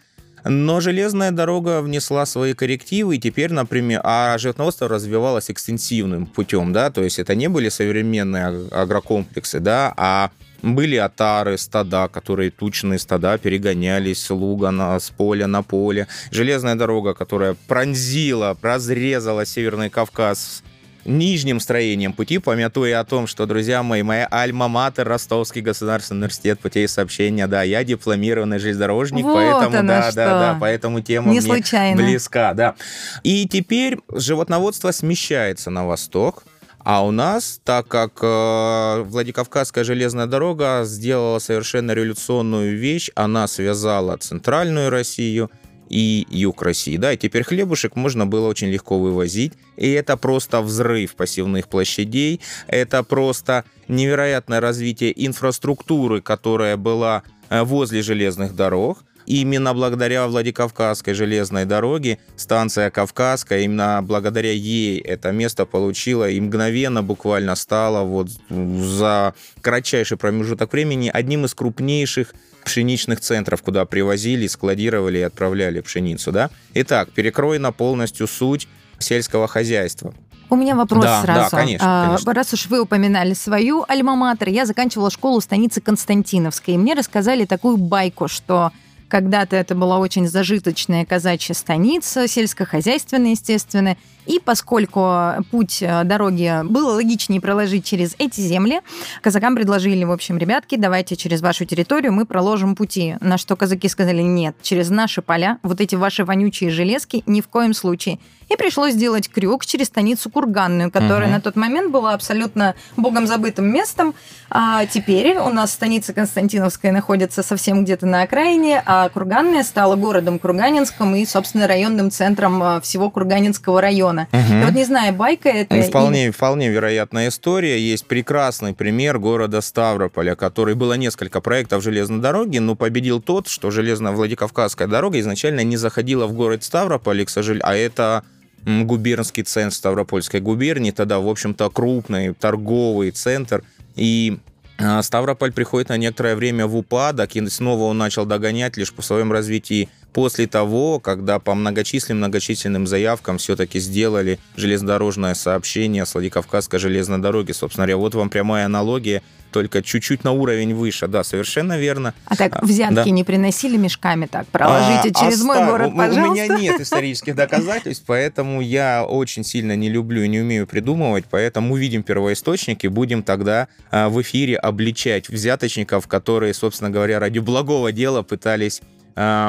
Но 0.46 0.82
железная 0.82 1.32
дорога 1.32 1.82
внесла 1.82 2.26
свои 2.26 2.54
коррективы, 2.54 3.16
и 3.16 3.20
теперь, 3.20 3.54
например, 3.54 4.02
а 4.04 4.38
животноводство 4.38 4.90
развивалось 4.90 5.50
экстенсивным 5.50 6.26
путем, 6.26 6.74
да, 6.74 6.92
то 6.92 7.02
есть 7.02 7.18
это 7.18 7.34
не 7.34 7.48
были 7.48 7.70
современные 7.70 8.68
агрокомплексы, 8.72 9.62
да, 9.62 9.94
а 9.96 10.32
были 10.64 10.96
отары, 10.96 11.58
стада, 11.58 12.08
которые 12.08 12.50
тучные 12.50 12.98
стада 12.98 13.38
перегонялись 13.38 14.24
с 14.24 14.30
луга 14.32 14.72
на, 14.72 15.00
с 15.00 15.10
поля 15.10 15.46
на 15.46 15.62
поле. 15.62 16.08
Железная 16.32 16.76
дорога, 16.76 17.14
которая 17.14 17.56
пронзила, 17.68 18.58
разрезала 18.62 19.46
Северный 19.46 19.90
Кавказ 19.90 20.64
нижним 21.06 21.60
строением 21.60 22.14
пути, 22.14 22.38
помятуя 22.38 23.00
о 23.00 23.04
том, 23.04 23.28
что, 23.28 23.46
друзья 23.46 23.84
мои, 23.84 24.04
моя 24.04 24.28
альма-матер, 24.32 25.04
Ростовский 25.04 25.62
государственный 25.62 26.20
университет 26.20 26.60
путей 26.60 26.88
сообщения, 26.88 27.48
да, 27.48 27.64
я 27.64 27.84
дипломированный 27.84 28.60
железнодорожник, 28.60 29.24
вот 29.26 29.36
поэтому, 29.36 29.88
да, 29.88 30.04
что. 30.04 30.16
да, 30.16 30.40
да, 30.40 30.58
поэтому 30.60 31.02
тема 31.02 31.32
Не 31.32 31.40
мне 31.40 31.42
случайно. 31.42 32.02
близка, 32.02 32.54
да. 32.54 32.76
И 33.24 33.48
теперь 33.48 34.00
животноводство 34.10 34.92
смещается 34.92 35.70
на 35.70 35.86
восток, 35.86 36.44
а 36.84 37.06
у 37.06 37.12
нас, 37.12 37.62
так 37.64 37.88
как 37.88 38.20
э, 38.22 39.04
Владикавказская 39.04 39.84
железная 39.84 40.26
дорога 40.26 40.84
сделала 40.84 41.40
совершенно 41.40 41.92
революционную 41.92 42.78
вещь, 42.78 43.10
она 43.16 43.48
связала 43.48 44.18
центральную 44.18 44.90
Россию 44.90 45.50
и 45.90 46.28
юг 46.30 46.62
России. 46.62 46.98
Да, 46.98 47.14
и 47.14 47.18
теперь 47.18 47.44
хлебушек 47.44 47.96
можно 47.96 48.26
было 48.26 48.48
очень 48.48 48.70
легко 48.70 49.00
вывозить. 49.00 49.54
И 49.78 49.92
это 49.92 50.18
просто 50.18 50.62
взрыв 50.62 51.16
пассивных 51.16 51.68
площадей, 51.68 52.42
это 52.68 53.04
просто 53.04 53.64
невероятное 53.88 54.60
развитие 54.60 55.14
инфраструктуры, 55.26 56.22
которая 56.22 56.78
была 56.78 57.24
э, 57.50 57.64
возле 57.64 58.02
железных 58.02 58.56
дорог. 58.56 59.04
Именно 59.26 59.74
благодаря 59.74 60.28
Владикавказской 60.28 61.14
железной 61.14 61.66
дороге, 61.66 62.20
станция 62.36 62.90
Кавказская, 62.90 63.62
именно 63.62 64.02
благодаря 64.04 64.52
ей 64.52 65.00
это 65.00 65.32
место 65.32 65.66
получило 65.66 66.30
и 66.30 66.40
мгновенно 66.40 67.04
буквально 67.04 67.56
стало 67.56 68.04
вот 68.04 68.30
за 68.50 69.34
кратчайший 69.62 70.18
промежуток 70.18 70.74
времени 70.74 71.10
одним 71.14 71.46
из 71.46 71.54
крупнейших 71.54 72.34
пшеничных 72.66 73.20
центров, 73.20 73.62
куда 73.62 73.86
привозили, 73.86 74.48
складировали 74.48 75.20
и 75.20 75.22
отправляли 75.22 75.82
пшеницу. 75.82 76.32
Да? 76.32 76.50
Итак, 76.74 77.12
перекроена 77.12 77.72
полностью 77.72 78.28
суть 78.28 78.68
сельского 79.00 79.48
хозяйства. 79.48 80.14
У 80.50 80.56
меня 80.56 80.76
вопрос 80.76 81.04
да, 81.04 81.22
сразу. 81.24 81.52
Да, 81.52 81.58
конечно, 81.58 82.06
конечно. 82.06 82.34
Раз 82.34 82.54
уж 82.54 82.68
вы 82.68 82.82
упоминали 82.82 83.34
свою 83.34 83.84
альма-матер, 83.88 84.50
я 84.50 84.66
заканчивала 84.66 85.10
школу 85.10 85.40
в 85.40 85.44
станице 85.44 85.82
Константиновской, 85.82 86.76
и 86.76 86.78
мне 86.78 86.94
рассказали 86.94 87.46
такую 87.46 87.78
байку, 87.78 88.28
что 88.28 88.72
когда-то 89.14 89.56
это 89.56 89.76
была 89.76 90.00
очень 90.00 90.28
зажиточная 90.28 91.06
казачья 91.06 91.54
станица, 91.54 92.28
сельскохозяйственная, 92.28 93.34
естественно, 93.34 93.96
и 94.26 94.40
поскольку 94.44 95.36
путь 95.52 95.84
э, 95.84 96.04
дороги 96.04 96.64
было 96.64 96.94
логичнее 96.94 97.40
проложить 97.40 97.86
через 97.86 98.16
эти 98.18 98.42
земли, 98.42 98.82
казакам 99.22 99.56
предложили, 99.56 100.04
в 100.04 100.12
общем, 100.12 100.40
ребятки, 100.40 100.78
давайте 100.78 101.16
через 101.16 101.42
вашу 101.42 101.66
территорию 101.66 102.12
мы 102.12 102.26
проложим 102.26 102.76
пути. 102.76 103.16
На 103.20 103.38
что 103.38 103.56
казаки 103.56 103.88
сказали, 103.88 104.24
нет, 104.24 104.56
через 104.64 104.90
наши 104.90 105.22
поля, 105.22 105.60
вот 105.62 105.80
эти 105.80 105.94
ваши 105.94 106.26
вонючие 106.26 106.72
железки, 106.72 107.22
ни 107.28 107.42
в 107.42 107.48
коем 107.48 107.76
случае. 107.76 108.18
И 108.54 108.56
пришлось 108.56 108.94
сделать 108.94 109.30
крюк 109.30 109.66
через 109.66 109.88
станицу 109.88 110.30
Курганную, 110.30 110.92
которая 110.92 111.26
угу. 111.26 111.32
на 111.32 111.42
тот 111.42 111.56
момент 111.56 111.92
была 111.92 112.14
абсолютно 112.14 112.76
богом 112.98 113.26
забытым 113.26 113.66
местом. 113.66 114.14
А 114.52 114.86
теперь 114.86 115.38
у 115.38 115.50
нас 115.50 115.72
станица 115.74 116.14
Константиновская 116.14 116.92
находится 116.92 117.42
совсем 117.42 117.84
где-то 117.84 118.06
на 118.06 118.22
окраине, 118.22 118.84
а 118.86 119.10
Курганная 119.10 119.64
стала 119.64 119.96
городом 119.96 120.38
Курганинском 120.38 121.16
и, 121.16 121.26
собственно, 121.26 121.66
районным 121.66 122.12
центром 122.12 122.62
э, 122.62 122.82
всего 122.82 123.10
Курганинского 123.10 123.82
района. 123.82 124.28
Угу. 124.32 124.54
Я 124.54 124.66
вот 124.66 124.76
не 124.76 124.86
знаю, 124.86 125.14
байка 125.14 125.50
это... 125.50 125.82
Вполне, 125.82 126.26
или... 126.26 126.32
вполне 126.32 126.70
вероятная 126.70 127.30
история. 127.30 127.80
Есть 127.80 128.06
прекрасный 128.06 128.76
пример 128.76 129.18
города 129.18 129.62
Ставрополя, 129.62 130.36
который 130.36 130.76
было 130.76 130.94
несколько 130.94 131.42
проектов 131.42 131.82
железной 131.82 132.20
дороги, 132.20 132.60
но 132.60 132.76
победил 132.76 133.20
тот, 133.20 133.48
что 133.48 133.72
железная 133.72 134.12
Владикавказская 134.12 134.88
дорога 134.88 135.20
изначально 135.20 135.62
не 135.62 135.78
заходила 135.78 136.28
в 136.28 136.34
город 136.34 136.64
Ставрополь, 136.64 137.26
к 137.26 137.30
сожалению, 137.32 137.68
а 137.68 137.76
это 137.76 138.24
губернский 138.66 139.44
центр 139.44 139.76
Ставропольской 139.76 140.40
губернии, 140.40 140.92
тогда, 140.92 141.20
в 141.20 141.28
общем-то, 141.28 141.70
крупный 141.70 142.34
торговый 142.34 143.12
центр. 143.12 143.64
И 143.96 144.40
а, 144.78 145.02
Ставрополь 145.02 145.52
приходит 145.52 145.90
на 145.90 145.98
некоторое 145.98 146.36
время 146.36 146.68
в 146.68 146.76
упадок, 146.76 147.36
и 147.36 147.48
снова 147.48 147.84
он 147.84 147.98
начал 147.98 148.26
догонять 148.26 148.78
лишь 148.78 148.94
по 148.94 149.02
своем 149.02 149.32
развитии 149.32 149.90
после 150.14 150.48
того, 150.48 151.00
когда 151.00 151.40
по 151.40 151.54
многочисленным-многочисленным 151.56 152.88
заявкам 152.88 153.38
все-таки 153.40 153.80
сделали 153.80 154.40
железнодорожное 154.56 155.34
сообщение 155.34 156.06
с 156.06 156.14
Владикавказской 156.14 156.80
железной 156.80 157.18
дороги. 157.18 157.52
Собственно 157.52 157.86
говоря, 157.86 157.98
вот 157.98 158.16
вам 158.16 158.30
прямая 158.30 158.66
аналогия 158.66 159.24
только 159.54 159.84
чуть-чуть 159.84 160.24
на 160.24 160.32
уровень 160.32 160.74
выше, 160.74 161.08
да, 161.08 161.24
совершенно 161.24 161.78
верно. 161.78 162.14
А 162.26 162.36
так 162.36 162.56
а, 162.56 162.66
взятки 162.66 162.96
да. 162.96 163.10
не 163.10 163.24
приносили 163.24 163.78
мешками 163.78 164.26
так? 164.26 164.48
Проложите 164.48 165.12
а, 165.12 165.14
через 165.14 165.42
оста... 165.42 165.46
мой 165.46 165.66
город, 165.66 165.94
пожалуйста. 165.96 166.32
У 166.32 166.34
меня 166.34 166.48
нет 166.48 166.82
исторических 166.82 167.36
доказательств, 167.36 168.04
поэтому 168.08 168.62
я 168.62 169.06
очень 169.06 169.44
сильно 169.44 169.76
не 169.76 169.90
люблю 169.90 170.24
и 170.24 170.28
не 170.28 170.40
умею 170.40 170.66
придумывать, 170.66 171.26
поэтому 171.30 171.76
увидим 171.76 172.04
первоисточники, 172.04 172.88
будем 172.88 173.22
тогда 173.22 173.68
а, 173.92 174.10
в 174.10 174.20
эфире 174.24 174.58
обличать 174.58 175.30
взяточников, 175.30 176.08
которые, 176.08 176.54
собственно 176.54 176.90
говоря, 176.90 177.20
ради 177.20 177.40
благого 177.40 177.92
дела 177.92 178.24
пытались 178.24 178.82
а, 178.82 179.03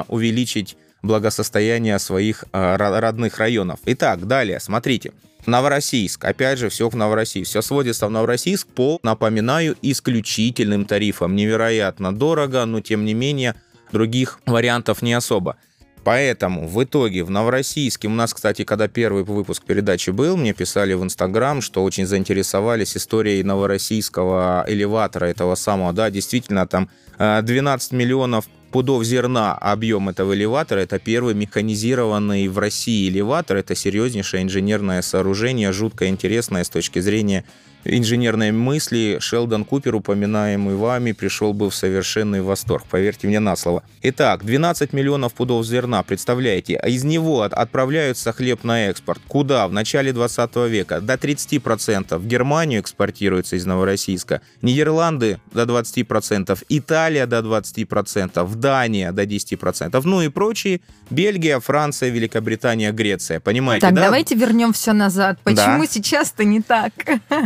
увеличить 0.08 0.76
благосостояние 1.04 1.98
своих 1.98 2.44
а, 2.52 2.76
родных 2.76 3.38
районов. 3.38 3.78
Итак, 3.84 4.26
далее, 4.26 4.58
смотрите. 4.58 5.12
Новороссийск. 5.46 6.24
Опять 6.24 6.58
же, 6.58 6.70
все 6.70 6.88
в 6.88 6.96
Новороссийск. 6.96 7.50
Все 7.50 7.60
сводится 7.60 8.06
в 8.06 8.10
Новороссийск 8.10 8.66
по, 8.66 8.98
напоминаю, 9.02 9.76
исключительным 9.82 10.86
тарифам. 10.86 11.36
Невероятно 11.36 12.14
дорого, 12.14 12.64
но 12.64 12.80
тем 12.80 13.04
не 13.04 13.12
менее 13.12 13.54
других 13.92 14.40
вариантов 14.46 15.02
не 15.02 15.12
особо. 15.12 15.56
Поэтому 16.02 16.68
в 16.68 16.82
итоге 16.84 17.24
в 17.24 17.30
Новороссийске, 17.30 18.08
у 18.08 18.10
нас, 18.10 18.34
кстати, 18.34 18.64
когда 18.64 18.88
первый 18.88 19.24
выпуск 19.24 19.64
передачи 19.64 20.10
был, 20.10 20.36
мне 20.36 20.52
писали 20.52 20.92
в 20.92 21.02
Инстаграм, 21.02 21.62
что 21.62 21.82
очень 21.82 22.06
заинтересовались 22.06 22.96
историей 22.96 23.42
новороссийского 23.42 24.64
элеватора 24.68 25.26
этого 25.26 25.54
самого. 25.54 25.94
Да, 25.94 26.10
действительно, 26.10 26.66
там 26.66 26.90
12 27.18 27.92
а, 27.92 27.96
миллионов 27.96 28.46
пудов 28.74 29.04
зерна 29.04 29.54
объем 29.54 30.08
этого 30.08 30.34
элеватора. 30.34 30.80
Это 30.80 30.98
первый 30.98 31.32
механизированный 31.32 32.48
в 32.48 32.58
России 32.58 33.08
элеватор. 33.08 33.58
Это 33.58 33.76
серьезнейшее 33.76 34.42
инженерное 34.42 35.00
сооружение, 35.00 35.70
жутко 35.70 36.08
интересное 36.08 36.64
с 36.64 36.68
точки 36.68 36.98
зрения 36.98 37.44
инженерной 37.84 38.52
мысли 38.52 39.18
Шелдон 39.20 39.64
Купер, 39.64 39.94
упоминаемый 39.94 40.76
вами, 40.76 41.12
пришел 41.12 41.52
бы 41.52 41.70
в 41.70 41.74
совершенный 41.74 42.42
восторг, 42.42 42.84
поверьте 42.90 43.26
мне 43.28 43.40
на 43.40 43.56
слово. 43.56 43.82
Итак, 44.02 44.44
12 44.44 44.92
миллионов 44.92 45.34
пудов 45.34 45.64
зерна, 45.66 46.02
представляете, 46.02 46.76
а 46.76 46.88
из 46.88 47.04
него 47.04 47.42
отправляются 47.42 48.32
хлеб 48.32 48.64
на 48.64 48.88
экспорт. 48.88 49.20
Куда? 49.28 49.68
В 49.68 49.72
начале 49.72 50.12
20 50.12 50.56
века 50.68 51.00
до 51.00 51.14
30%. 51.14 52.18
В 52.18 52.26
Германию 52.26 52.80
экспортируется 52.80 53.56
из 53.56 53.66
Новороссийска, 53.66 54.40
Нидерланды 54.62 55.38
до 55.52 55.62
20%, 55.64 56.58
Италия 56.68 57.26
до 57.26 57.38
20%, 57.40 58.56
Дания 58.56 59.12
до 59.12 59.24
10%, 59.24 60.00
ну 60.04 60.22
и 60.22 60.28
прочие, 60.28 60.80
Бельгия, 61.10 61.60
Франция, 61.60 62.10
Великобритания, 62.10 62.92
Греция. 62.92 63.40
Понимаете, 63.40 63.86
так, 63.86 63.94
да? 63.94 64.02
давайте 64.02 64.34
вернем 64.34 64.72
все 64.72 64.92
назад. 64.92 65.38
Почему 65.44 65.82
да. 65.82 65.86
сейчас-то 65.86 66.44
не 66.44 66.62
так? 66.62 66.92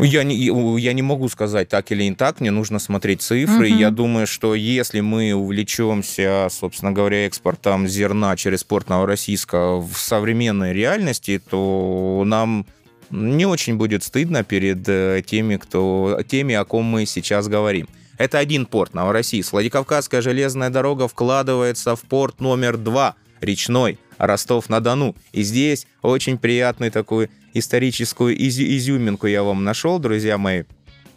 Я 0.00 0.24
не, 0.34 0.80
я 0.80 0.92
не 0.92 1.02
могу 1.02 1.28
сказать 1.28 1.68
так 1.68 1.90
или 1.90 2.04
не 2.04 2.14
так, 2.14 2.40
мне 2.40 2.50
нужно 2.50 2.78
смотреть 2.78 3.22
цифры. 3.22 3.70
Угу. 3.70 3.78
Я 3.78 3.90
думаю, 3.90 4.26
что 4.26 4.54
если 4.54 5.00
мы 5.00 5.32
увлечемся, 5.32 6.48
собственно 6.50 6.92
говоря, 6.92 7.26
экспортом 7.26 7.88
зерна 7.88 8.36
через 8.36 8.64
порт 8.64 8.88
Новороссийска 8.88 9.76
в 9.76 9.92
современной 9.96 10.72
реальности, 10.72 11.40
то 11.50 12.22
нам 12.26 12.66
не 13.10 13.46
очень 13.46 13.76
будет 13.76 14.04
стыдно 14.04 14.44
перед 14.44 14.88
э, 14.88 15.22
теми, 15.26 15.56
кто, 15.56 16.20
теми, 16.28 16.54
о 16.54 16.64
ком 16.64 16.84
мы 16.84 17.06
сейчас 17.06 17.48
говорим. 17.48 17.88
Это 18.18 18.38
один 18.38 18.66
порт 18.66 18.94
Новороссийск. 18.94 19.52
Владикавказская 19.52 20.20
железная 20.20 20.70
дорога 20.70 21.08
вкладывается 21.08 21.96
в 21.96 22.02
порт 22.02 22.40
номер 22.40 22.76
два, 22.76 23.14
речной, 23.40 23.98
Ростов-на-Дону. 24.18 25.14
И 25.32 25.42
здесь 25.42 25.86
очень 26.02 26.36
приятный 26.38 26.90
такой 26.90 27.30
историческую 27.54 28.36
из 28.36 28.58
изюминку 28.58 29.26
я 29.26 29.42
вам 29.42 29.64
нашел, 29.64 29.98
друзья 29.98 30.38
мои. 30.38 30.64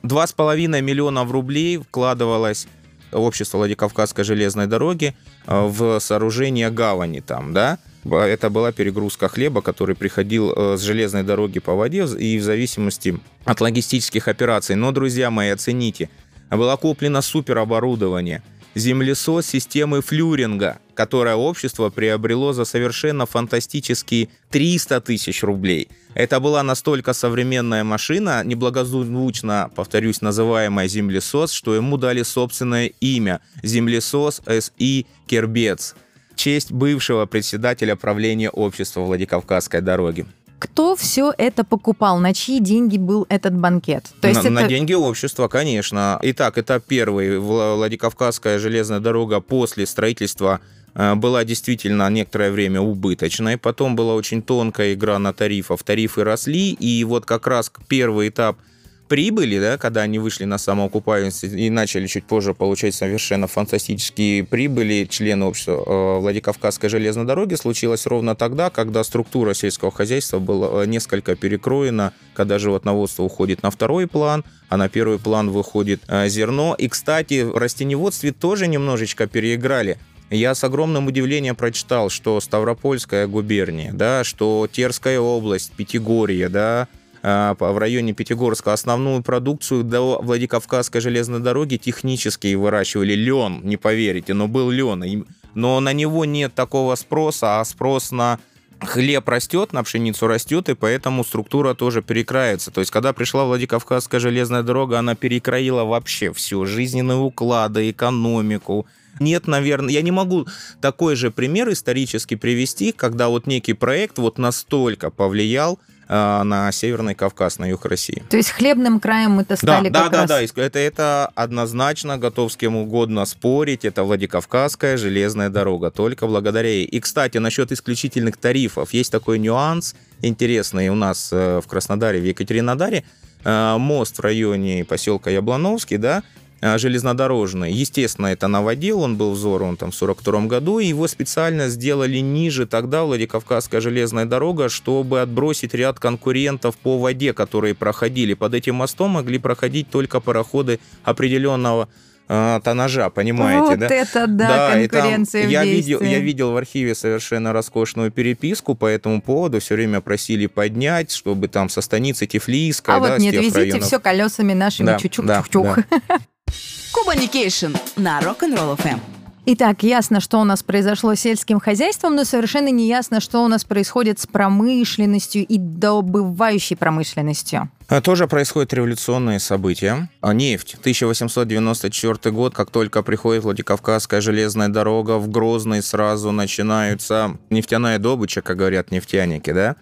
Два 0.03 0.25
с 0.25 0.33
половиной 0.33 0.81
миллиона 0.81 1.23
рублей 1.25 1.77
вкладывалось 1.77 2.67
общество 3.11 3.57
Владикавказской 3.57 4.23
железной 4.23 4.67
дороги 4.67 5.15
э, 5.45 5.65
в 5.67 5.99
сооружение 5.99 6.69
гавани 6.71 7.19
там, 7.19 7.53
да, 7.53 7.77
это 8.05 8.49
была 8.49 8.71
перегрузка 8.71 9.27
хлеба, 9.27 9.61
который 9.61 9.95
приходил 9.95 10.53
э, 10.55 10.77
с 10.77 10.81
железной 10.81 11.23
дороги 11.23 11.59
по 11.59 11.75
воде 11.75 12.05
и 12.05 12.37
в 12.37 12.43
зависимости 12.43 13.19
от 13.45 13.61
логистических 13.61 14.27
операций. 14.27 14.75
Но, 14.75 14.91
друзья 14.91 15.29
мои, 15.29 15.49
оцените, 15.49 16.09
было 16.49 16.75
куплено 16.77 17.21
супероборудование– 17.21 18.41
землесос 18.75 19.47
системы 19.47 20.01
флюринга, 20.01 20.79
которое 21.01 21.35
общество 21.35 21.89
приобрело 21.89 22.53
за 22.53 22.63
совершенно 22.63 23.25
фантастические 23.25 24.27
300 24.51 25.01
тысяч 25.01 25.41
рублей. 25.41 25.87
Это 26.13 26.39
была 26.39 26.61
настолько 26.61 27.13
современная 27.13 27.83
машина, 27.83 28.43
неблагозвучно, 28.43 29.71
повторюсь, 29.75 30.21
называемая 30.21 30.87
землесос, 30.87 31.53
что 31.53 31.73
ему 31.73 31.97
дали 31.97 32.21
собственное 32.21 32.91
имя– 33.01 33.39
землесос 33.63 34.43
С.И. 34.45 35.07
Кербец, 35.25 35.95
честь 36.35 36.71
бывшего 36.71 37.25
председателя 37.25 37.95
правления 37.95 38.51
общества 38.51 39.01
Владикавказской 39.01 39.81
дороги 39.81 40.27
кто 40.61 40.95
все 40.95 41.33
это 41.39 41.63
покупал, 41.63 42.19
на 42.19 42.35
чьи 42.35 42.59
деньги 42.59 42.99
был 42.99 43.25
этот 43.29 43.55
банкет? 43.55 44.05
То 44.21 44.27
есть 44.27 44.43
на, 44.43 44.47
это... 44.47 44.51
на 44.51 44.63
деньги 44.67 44.93
общества, 44.93 45.47
конечно. 45.47 46.19
Итак, 46.21 46.59
это 46.59 46.79
первый 46.79 47.39
Владикавказская 47.39 48.59
железная 48.59 48.99
дорога 48.99 49.39
после 49.41 49.87
строительства 49.87 50.61
была 50.93 51.43
действительно 51.43 52.09
некоторое 52.09 52.51
время 52.51 52.81
убыточной. 52.81 53.57
Потом 53.57 53.95
была 53.95 54.15
очень 54.15 54.41
тонкая 54.41 54.93
игра 54.93 55.19
на 55.19 55.33
тарифах. 55.33 55.83
Тарифы 55.83 56.23
росли, 56.23 56.71
и 56.71 57.03
вот 57.03 57.25
как 57.25 57.47
раз 57.47 57.71
первый 57.87 58.29
этап– 58.29 58.57
прибыли, 59.11 59.59
да, 59.59 59.77
когда 59.77 60.03
они 60.03 60.19
вышли 60.19 60.45
на 60.45 60.57
самоокупаемость 60.57 61.43
и 61.43 61.69
начали 61.69 62.07
чуть 62.07 62.23
позже 62.23 62.53
получать 62.53 62.95
совершенно 62.95 63.45
фантастические 63.45 64.45
прибыли, 64.45 65.03
члены 65.03 65.43
общества 65.43 65.83
э, 65.85 66.19
Владикавказской 66.21 66.87
железной 66.87 67.25
дороги, 67.25 67.55
случилось 67.55 68.05
ровно 68.05 68.35
тогда, 68.35 68.69
когда 68.69 69.03
структура 69.03 69.53
сельского 69.53 69.91
хозяйства 69.91 70.39
была 70.39 70.83
э, 70.83 70.85
несколько 70.85 71.35
перекроена, 71.35 72.13
когда 72.33 72.57
животноводство 72.57 73.23
уходит 73.23 73.63
на 73.63 73.69
второй 73.69 74.07
план, 74.07 74.45
а 74.69 74.77
на 74.77 74.87
первый 74.87 75.19
план 75.19 75.49
выходит 75.49 76.01
э, 76.07 76.29
зерно. 76.29 76.73
И, 76.77 76.87
кстати, 76.87 77.43
в 77.43 77.57
растеневодстве 77.57 78.31
тоже 78.31 78.67
немножечко 78.67 79.27
переиграли 79.27 79.97
Я 80.31 80.55
с 80.55 80.63
огромным 80.63 81.07
удивлением 81.07 81.57
прочитал, 81.57 82.09
что 82.09 82.39
Ставропольская 82.39 83.27
губерния, 83.27 83.91
да, 83.91 84.23
что 84.23 84.65
Терская 84.71 85.19
область, 85.19 85.73
Пятигорье, 85.73 86.47
да, 86.47 86.87
а, 87.21 87.53
в 87.59 87.77
районе 87.77 88.13
Пятигорска 88.13 88.71
основную 88.71 89.23
продукцию 89.23 89.83
до 89.83 90.21
Владикавказской 90.21 91.01
железной 91.01 91.41
дороги 91.41 91.75
технически 91.75 92.53
выращивали 92.55 93.13
лен, 93.13 93.59
не 93.63 93.75
поверите, 93.75 94.33
но 94.33 94.47
был 94.47 94.69
лен. 94.71 95.25
Но 95.53 95.81
на 95.81 95.91
него 95.91 96.23
нет 96.23 96.53
такого 96.55 96.95
спроса, 96.95 97.59
а 97.59 97.65
спрос 97.65 98.11
на 98.11 98.39
хлеб 98.79 99.27
растет, 99.27 99.73
на 99.73 99.83
пшеницу 99.83 100.27
растет, 100.27 100.69
и 100.69 100.75
поэтому 100.75 101.25
структура 101.25 101.73
тоже 101.73 102.01
перекраивается. 102.01 102.71
То 102.71 102.79
есть, 102.79 102.89
когда 102.89 103.11
пришла 103.11 103.43
Владикавказская 103.43 104.21
железная 104.21 104.63
дорога, 104.63 104.97
она 104.97 105.13
перекроила 105.13 105.83
вообще 105.83 106.31
все, 106.31 106.63
жизненные 106.63 107.17
уклады, 107.17 107.89
экономику. 107.91 108.87
Нет, 109.19 109.47
наверное, 109.47 109.93
я 109.93 110.01
не 110.01 110.11
могу 110.11 110.47
такой 110.81 111.15
же 111.15 111.31
пример 111.31 111.71
исторически 111.71 112.35
привести, 112.35 112.91
когда 112.91 113.29
вот 113.29 113.47
некий 113.47 113.73
проект 113.73 114.17
вот 114.17 114.37
настолько 114.37 115.09
повлиял 115.09 115.79
Э, 116.13 116.43
на 116.43 116.69
Северный 116.73 117.15
Кавказ, 117.15 117.57
на 117.57 117.69
юг 117.69 117.85
России. 117.85 118.21
То 118.29 118.35
есть 118.35 118.49
хлебным 118.49 118.99
краем 118.99 119.31
мы-то 119.31 119.55
стали 119.55 119.87
да, 119.87 120.03
как 120.03 120.11
да, 120.11 120.17
раз... 120.17 120.29
Да, 120.29 120.39
да, 120.55 120.61
это, 120.61 120.77
это 120.77 121.31
однозначно, 121.35 122.17
готов 122.17 122.51
с 122.51 122.57
кем 122.57 122.75
угодно 122.75 123.23
спорить, 123.23 123.85
это 123.85 124.03
Владикавказская 124.03 124.97
железная 124.97 125.49
дорога, 125.49 125.89
только 125.89 126.27
благодаря 126.27 126.67
ей. 126.67 126.83
И, 126.83 126.99
кстати, 126.99 127.37
насчет 127.37 127.71
исключительных 127.71 128.35
тарифов, 128.35 128.93
есть 128.93 129.09
такой 129.09 129.39
нюанс 129.39 129.95
интересный 130.21 130.89
у 130.89 130.95
нас 130.95 131.29
э, 131.31 131.61
в 131.63 131.67
Краснодаре, 131.67 132.19
в 132.19 132.25
Екатеринодаре, 132.25 133.05
э, 133.45 133.77
мост 133.77 134.17
в 134.17 134.19
районе 134.19 134.83
поселка 134.83 135.29
Яблоновский, 135.29 135.95
да, 135.95 136.23
Э, 136.63 136.77
железнодорожный. 136.77 137.73
Естественно, 137.73 138.27
это 138.27 138.47
новодел, 138.47 139.01
он 139.01 139.17
был 139.17 139.31
взорван 139.31 139.77
там 139.77 139.89
в 139.89 139.95
42 139.95 140.45
году, 140.45 140.77
и 140.77 140.85
его 140.85 141.07
специально 141.07 141.69
сделали 141.69 142.19
ниже 142.19 142.67
тогда 142.67 143.03
Владикавказская 143.03 143.81
железная 143.81 144.25
дорога, 144.25 144.69
чтобы 144.69 145.21
отбросить 145.21 145.73
ряд 145.73 145.99
конкурентов 145.99 146.77
по 146.77 146.99
воде, 146.99 147.33
которые 147.33 147.73
проходили. 147.73 148.35
Под 148.35 148.53
этим 148.53 148.75
мостом 148.75 149.11
могли 149.11 149.39
проходить 149.39 149.89
только 149.89 150.19
пароходы 150.19 150.79
определенного 151.03 151.89
тоннажа, 152.27 153.09
понимаете, 153.09 153.61
вот 153.61 153.79
да? 153.79 153.87
это 153.93 154.27
да, 154.27 154.47
да 154.47 154.71
конкуренция 154.71 155.43
там, 155.43 155.51
я 155.51 155.65
видел, 155.65 156.01
я 156.01 156.19
видел 156.19 156.51
в 156.51 156.57
архиве 156.57 156.95
совершенно 156.95 157.51
роскошную 157.51 158.11
переписку 158.11 158.75
по 158.75 158.85
этому 158.85 159.21
поводу, 159.21 159.59
все 159.59 159.75
время 159.75 160.01
просили 160.01 160.47
поднять, 160.47 161.11
чтобы 161.11 161.47
там 161.47 161.69
со 161.69 161.81
станицы 161.81 162.27
Тифлисской, 162.27 162.95
а 162.95 162.99
да, 162.99 163.09
вот 163.09 163.19
нет, 163.19 163.33
везите 163.33 163.57
районов. 163.57 163.83
все 163.83 163.99
колесами 163.99 164.53
нашими, 164.53 164.87
да, 164.87 164.97
чук-чук-чук-чук. 164.97 165.83
Да, 165.89 165.99
да. 166.07 166.19
Кубаникейшн 166.93 167.73
на 167.97 168.19
Rock'n'Roll 168.21 168.77
FM. 168.77 169.20
Итак, 169.43 169.81
ясно, 169.81 170.19
что 170.19 170.39
у 170.39 170.43
нас 170.43 170.61
произошло 170.61 171.15
с 171.15 171.19
сельским 171.19 171.59
хозяйством, 171.59 172.15
но 172.15 172.25
совершенно 172.25 172.69
не 172.69 172.87
ясно, 172.87 173.19
что 173.19 173.43
у 173.43 173.47
нас 173.47 173.63
происходит 173.63 174.19
с 174.19 174.27
промышленностью 174.27 175.43
и 175.43 175.57
добывающей 175.57 176.75
промышленностью. 176.75 177.71
А, 177.87 178.01
тоже 178.01 178.27
происходят 178.27 178.71
революционные 178.71 179.39
события. 179.39 180.09
А, 180.21 180.33
нефть. 180.33 180.75
1894 180.79 182.31
год, 182.33 182.53
как 182.53 182.69
только 182.69 183.01
приходит 183.01 183.43
Владикавказская 183.43 184.21
железная 184.21 184.69
дорога, 184.69 185.17
в 185.17 185.27
Грозный 185.27 185.81
сразу 185.81 186.31
начинаются 186.31 187.37
нефтяная 187.49 187.97
добыча, 187.97 188.43
как 188.43 188.57
говорят 188.57 188.91
нефтяники, 188.91 189.51
да? 189.51 189.75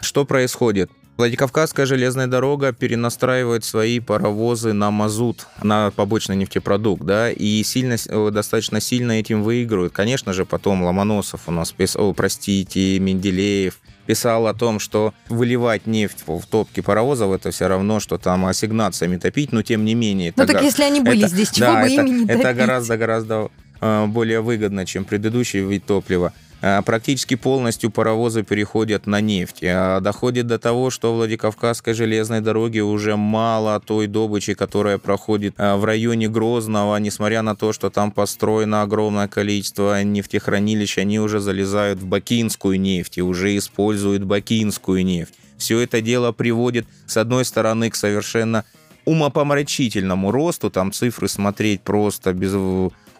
Что 0.00 0.24
происходит? 0.24 0.90
Владикавказская 1.22 1.86
железная 1.86 2.26
дорога 2.26 2.72
перенастраивает 2.72 3.64
свои 3.64 4.00
паровозы 4.00 4.72
на 4.72 4.90
мазут, 4.90 5.46
на 5.62 5.92
побочный 5.92 6.34
нефтепродукт, 6.34 7.04
да, 7.04 7.30
и 7.30 7.62
сильно, 7.62 7.94
э, 7.94 8.30
достаточно 8.32 8.80
сильно 8.80 9.12
этим 9.12 9.44
выигрывают. 9.44 9.92
Конечно 9.92 10.32
же, 10.32 10.44
потом 10.44 10.82
Ломоносов 10.82 11.42
у 11.46 11.52
нас, 11.52 11.70
писал, 11.70 12.12
простите, 12.12 12.98
Менделеев, 12.98 13.78
писал 14.04 14.48
о 14.48 14.54
том, 14.54 14.80
что 14.80 15.14
выливать 15.28 15.86
нефть 15.86 16.24
в 16.26 16.44
топки 16.44 16.80
паровозов 16.80 17.30
это 17.30 17.52
все 17.52 17.68
равно, 17.68 18.00
что 18.00 18.18
там 18.18 18.44
ассигнациями 18.46 19.16
топить, 19.16 19.52
но 19.52 19.62
тем 19.62 19.84
не 19.84 19.94
менее. 19.94 20.34
Ну 20.34 20.44
так 20.44 20.56
го... 20.56 20.64
если 20.64 20.82
они 20.82 21.02
были 21.02 21.20
это, 21.20 21.28
здесь, 21.28 21.52
чего 21.52 21.66
да, 21.66 21.82
бы 21.82 21.92
это, 21.92 22.02
ими 22.02 22.10
не 22.10 22.26
Это 22.26 22.52
гораздо-гораздо 22.52 23.48
э, 23.80 24.06
более 24.06 24.40
выгодно, 24.40 24.86
чем 24.86 25.04
предыдущий 25.04 25.60
вид 25.60 25.86
топлива. 25.86 26.32
Э, 26.62 26.80
практически 26.82 27.34
полностью 27.34 27.90
паровозы 27.90 28.44
переходят 28.44 29.06
на 29.06 29.20
нефть. 29.20 29.64
А 29.64 30.00
доходит 30.00 30.46
до 30.46 30.60
того, 30.60 30.90
что 30.90 31.12
в 31.12 31.16
Владикавказской 31.16 31.92
железной 31.92 32.40
дороге 32.40 32.82
уже 32.82 33.16
мало 33.16 33.80
той 33.80 34.06
добычи, 34.06 34.54
которая 34.54 34.98
проходит 34.98 35.54
э, 35.58 35.74
в 35.74 35.84
районе 35.84 36.28
Грозного, 36.28 36.96
несмотря 36.98 37.42
на 37.42 37.56
то, 37.56 37.72
что 37.72 37.90
там 37.90 38.12
построено 38.12 38.82
огромное 38.82 39.26
количество 39.26 40.02
нефтехранилищ, 40.04 40.98
они 40.98 41.18
уже 41.18 41.40
залезают 41.40 41.98
в 41.98 42.06
бакинскую 42.06 42.80
нефть 42.80 43.18
и 43.18 43.22
уже 43.22 43.56
используют 43.56 44.22
бакинскую 44.22 45.04
нефть. 45.04 45.34
Все 45.58 45.80
это 45.80 46.00
дело 46.00 46.30
приводит, 46.30 46.86
с 47.06 47.16
одной 47.16 47.44
стороны, 47.44 47.90
к 47.90 47.96
совершенно 47.96 48.64
умопомрачительному 49.04 50.30
росту, 50.30 50.70
там 50.70 50.92
цифры 50.92 51.26
смотреть 51.26 51.80
просто 51.82 52.32
без 52.32 52.54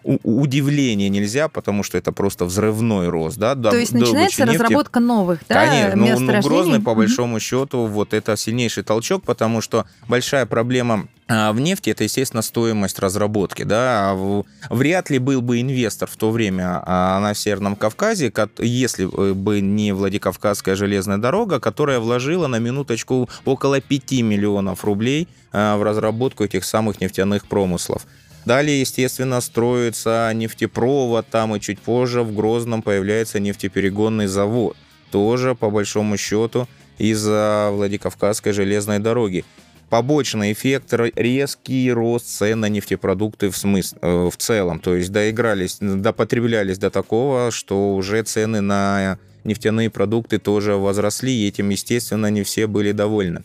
удивления 0.04 1.08
нельзя, 1.08 1.48
потому 1.48 1.82
что 1.82 1.98
это 1.98 2.12
просто 2.12 2.44
взрывной 2.44 3.08
рост, 3.08 3.38
да. 3.38 3.54
То 3.54 3.76
есть 3.76 3.92
начинается 3.92 4.44
нефти. 4.44 4.62
разработка 4.62 5.00
новых, 5.00 5.40
да, 5.48 5.66
Конечно, 5.66 5.96
ну, 5.96 6.32
ну 6.32 6.42
Грозный, 6.42 6.80
по 6.80 6.94
большому 6.94 7.40
счету, 7.40 7.86
вот 7.86 8.14
это 8.14 8.36
сильнейший 8.36 8.82
толчок, 8.82 9.24
потому 9.24 9.60
что 9.60 9.86
большая 10.08 10.46
проблема 10.46 11.06
а, 11.28 11.52
в 11.52 11.60
нефти 11.60 11.90
это, 11.90 12.04
естественно, 12.04 12.42
стоимость 12.42 12.98
разработки. 12.98 13.62
Да? 13.62 14.10
А 14.10 14.44
вряд 14.70 15.10
ли 15.10 15.18
был 15.18 15.40
бы 15.40 15.60
инвестор 15.60 16.08
в 16.08 16.16
то 16.16 16.30
время 16.30 16.82
а, 16.84 17.20
на 17.20 17.34
Северном 17.34 17.76
Кавказе, 17.76 18.32
если 18.58 19.04
бы 19.32 19.60
не 19.60 19.92
Владикавказская 19.92 20.74
железная 20.74 21.18
дорога, 21.18 21.60
которая 21.60 22.00
вложила 22.00 22.48
на 22.48 22.58
минуточку 22.58 23.28
около 23.44 23.80
5 23.80 24.12
миллионов 24.22 24.84
рублей 24.84 25.28
в 25.52 25.82
разработку 25.82 26.44
этих 26.44 26.64
самых 26.64 27.00
нефтяных 27.00 27.46
промыслов. 27.46 28.06
Далее, 28.44 28.80
естественно, 28.80 29.40
строится 29.40 30.30
нефтепровод, 30.34 31.26
там 31.28 31.54
и 31.54 31.60
чуть 31.60 31.78
позже 31.78 32.22
в 32.22 32.34
Грозном 32.34 32.82
появляется 32.82 33.38
нефтеперегонный 33.38 34.26
завод. 34.26 34.76
Тоже, 35.10 35.54
по 35.54 35.70
большому 35.70 36.16
счету, 36.16 36.66
из-за 36.98 37.70
Владикавказской 37.72 38.52
железной 38.52 38.98
дороги. 38.98 39.44
Побочный 39.90 40.52
эффект– 40.52 40.92
резкий 41.16 41.92
рост 41.92 42.26
цен 42.26 42.60
на 42.60 42.68
нефтепродукты 42.70 43.50
в, 43.50 43.56
смысле, 43.56 43.98
э, 44.00 44.30
в 44.32 44.36
целом. 44.38 44.80
То 44.80 44.96
есть 44.96 45.12
доигрались, 45.12 45.76
допотреблялись 45.80 46.78
до 46.78 46.90
такого, 46.90 47.50
что 47.50 47.94
уже 47.94 48.22
цены 48.22 48.62
на 48.62 49.18
нефтяные 49.44 49.90
продукты 49.90 50.38
тоже 50.38 50.76
возросли, 50.76 51.32
и 51.32 51.48
этим, 51.48 51.68
естественно, 51.68 52.30
не 52.30 52.42
все 52.42 52.66
были 52.66 52.92
довольны. 52.92 53.42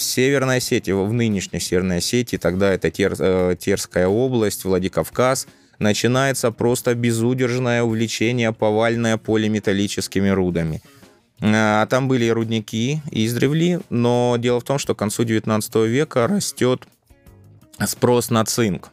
Северной 0.00 0.58
Осетии, 0.58 0.92
в 0.92 1.12
нынешней 1.12 1.60
Северной 1.60 1.98
Осетии, 1.98 2.36
тогда 2.36 2.72
это 2.72 2.90
Тер, 2.90 3.14
э, 3.18 3.56
Терская 3.58 4.08
область, 4.08 4.64
Владикавказ, 4.64 5.46
начинается 5.78 6.50
просто 6.50 6.94
безудержное 6.94 7.82
увлечение 7.82 8.52
повальное 8.52 9.16
полиметаллическими 9.16 10.28
рудами. 10.28 10.82
А 11.40 11.86
там 11.86 12.08
были 12.08 12.28
рудники 12.28 13.00
издревле, 13.10 13.80
но 13.90 14.36
дело 14.38 14.60
в 14.60 14.64
том, 14.64 14.78
что 14.78 14.94
к 14.94 14.98
концу 14.98 15.24
19 15.24 15.86
века 15.86 16.26
растет 16.26 16.82
спрос 17.86 18.30
на 18.30 18.44
цинк. 18.44 18.90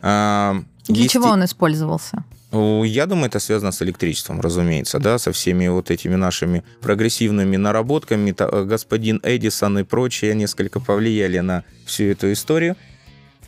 А, 0.00 0.56
Для 0.86 1.02
Есть... 1.02 1.12
чего 1.12 1.28
он 1.28 1.44
использовался? 1.44 2.24
Я 2.52 3.06
думаю, 3.06 3.28
это 3.28 3.38
связано 3.38 3.72
с 3.72 3.80
электричеством, 3.80 4.40
разумеется, 4.40 4.98
да, 4.98 5.16
со 5.16 5.32
всеми 5.32 5.68
вот 5.68 5.90
этими 5.90 6.16
нашими 6.16 6.62
прогрессивными 6.82 7.56
наработками. 7.56 8.34
Э, 8.38 8.64
господин 8.64 9.20
Эдисон 9.22 9.78
и 9.78 9.84
прочие 9.84 10.34
несколько 10.34 10.78
повлияли 10.78 11.38
на 11.38 11.64
всю 11.86 12.04
эту 12.04 12.30
историю. 12.30 12.76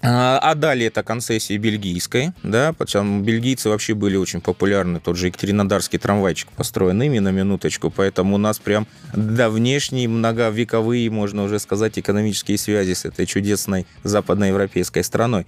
А, 0.07 0.39
а 0.39 0.55
далее 0.55 0.89
это 0.89 1.03
концессии 1.03 1.57
бельгийской, 1.57 2.33
да, 2.43 2.75
причем 2.75 3.23
бельгийцы 3.23 3.71
вообще 3.71 3.95
были 3.95 4.17
очень 4.17 4.43
популярны, 4.43 5.01
тот 5.01 5.17
же 5.17 5.29
Екатеринодарский 5.29 5.99
трамвайчик 5.99 6.51
построен 6.51 7.01
ими 7.03 7.21
на 7.21 7.31
минуточку, 7.31 7.91
поэтому 7.91 8.35
у 8.35 8.39
нас 8.39 8.59
прям 8.59 8.87
давнешние, 9.15 10.07
многовековые, 10.07 11.09
можно 11.11 11.45
уже 11.45 11.59
сказать, 11.59 11.99
экономические 11.99 12.59
связи 12.59 12.93
с 12.93 13.07
этой 13.07 13.25
чудесной 13.25 13.87
западноевропейской 14.03 15.03
страной. 15.03 15.47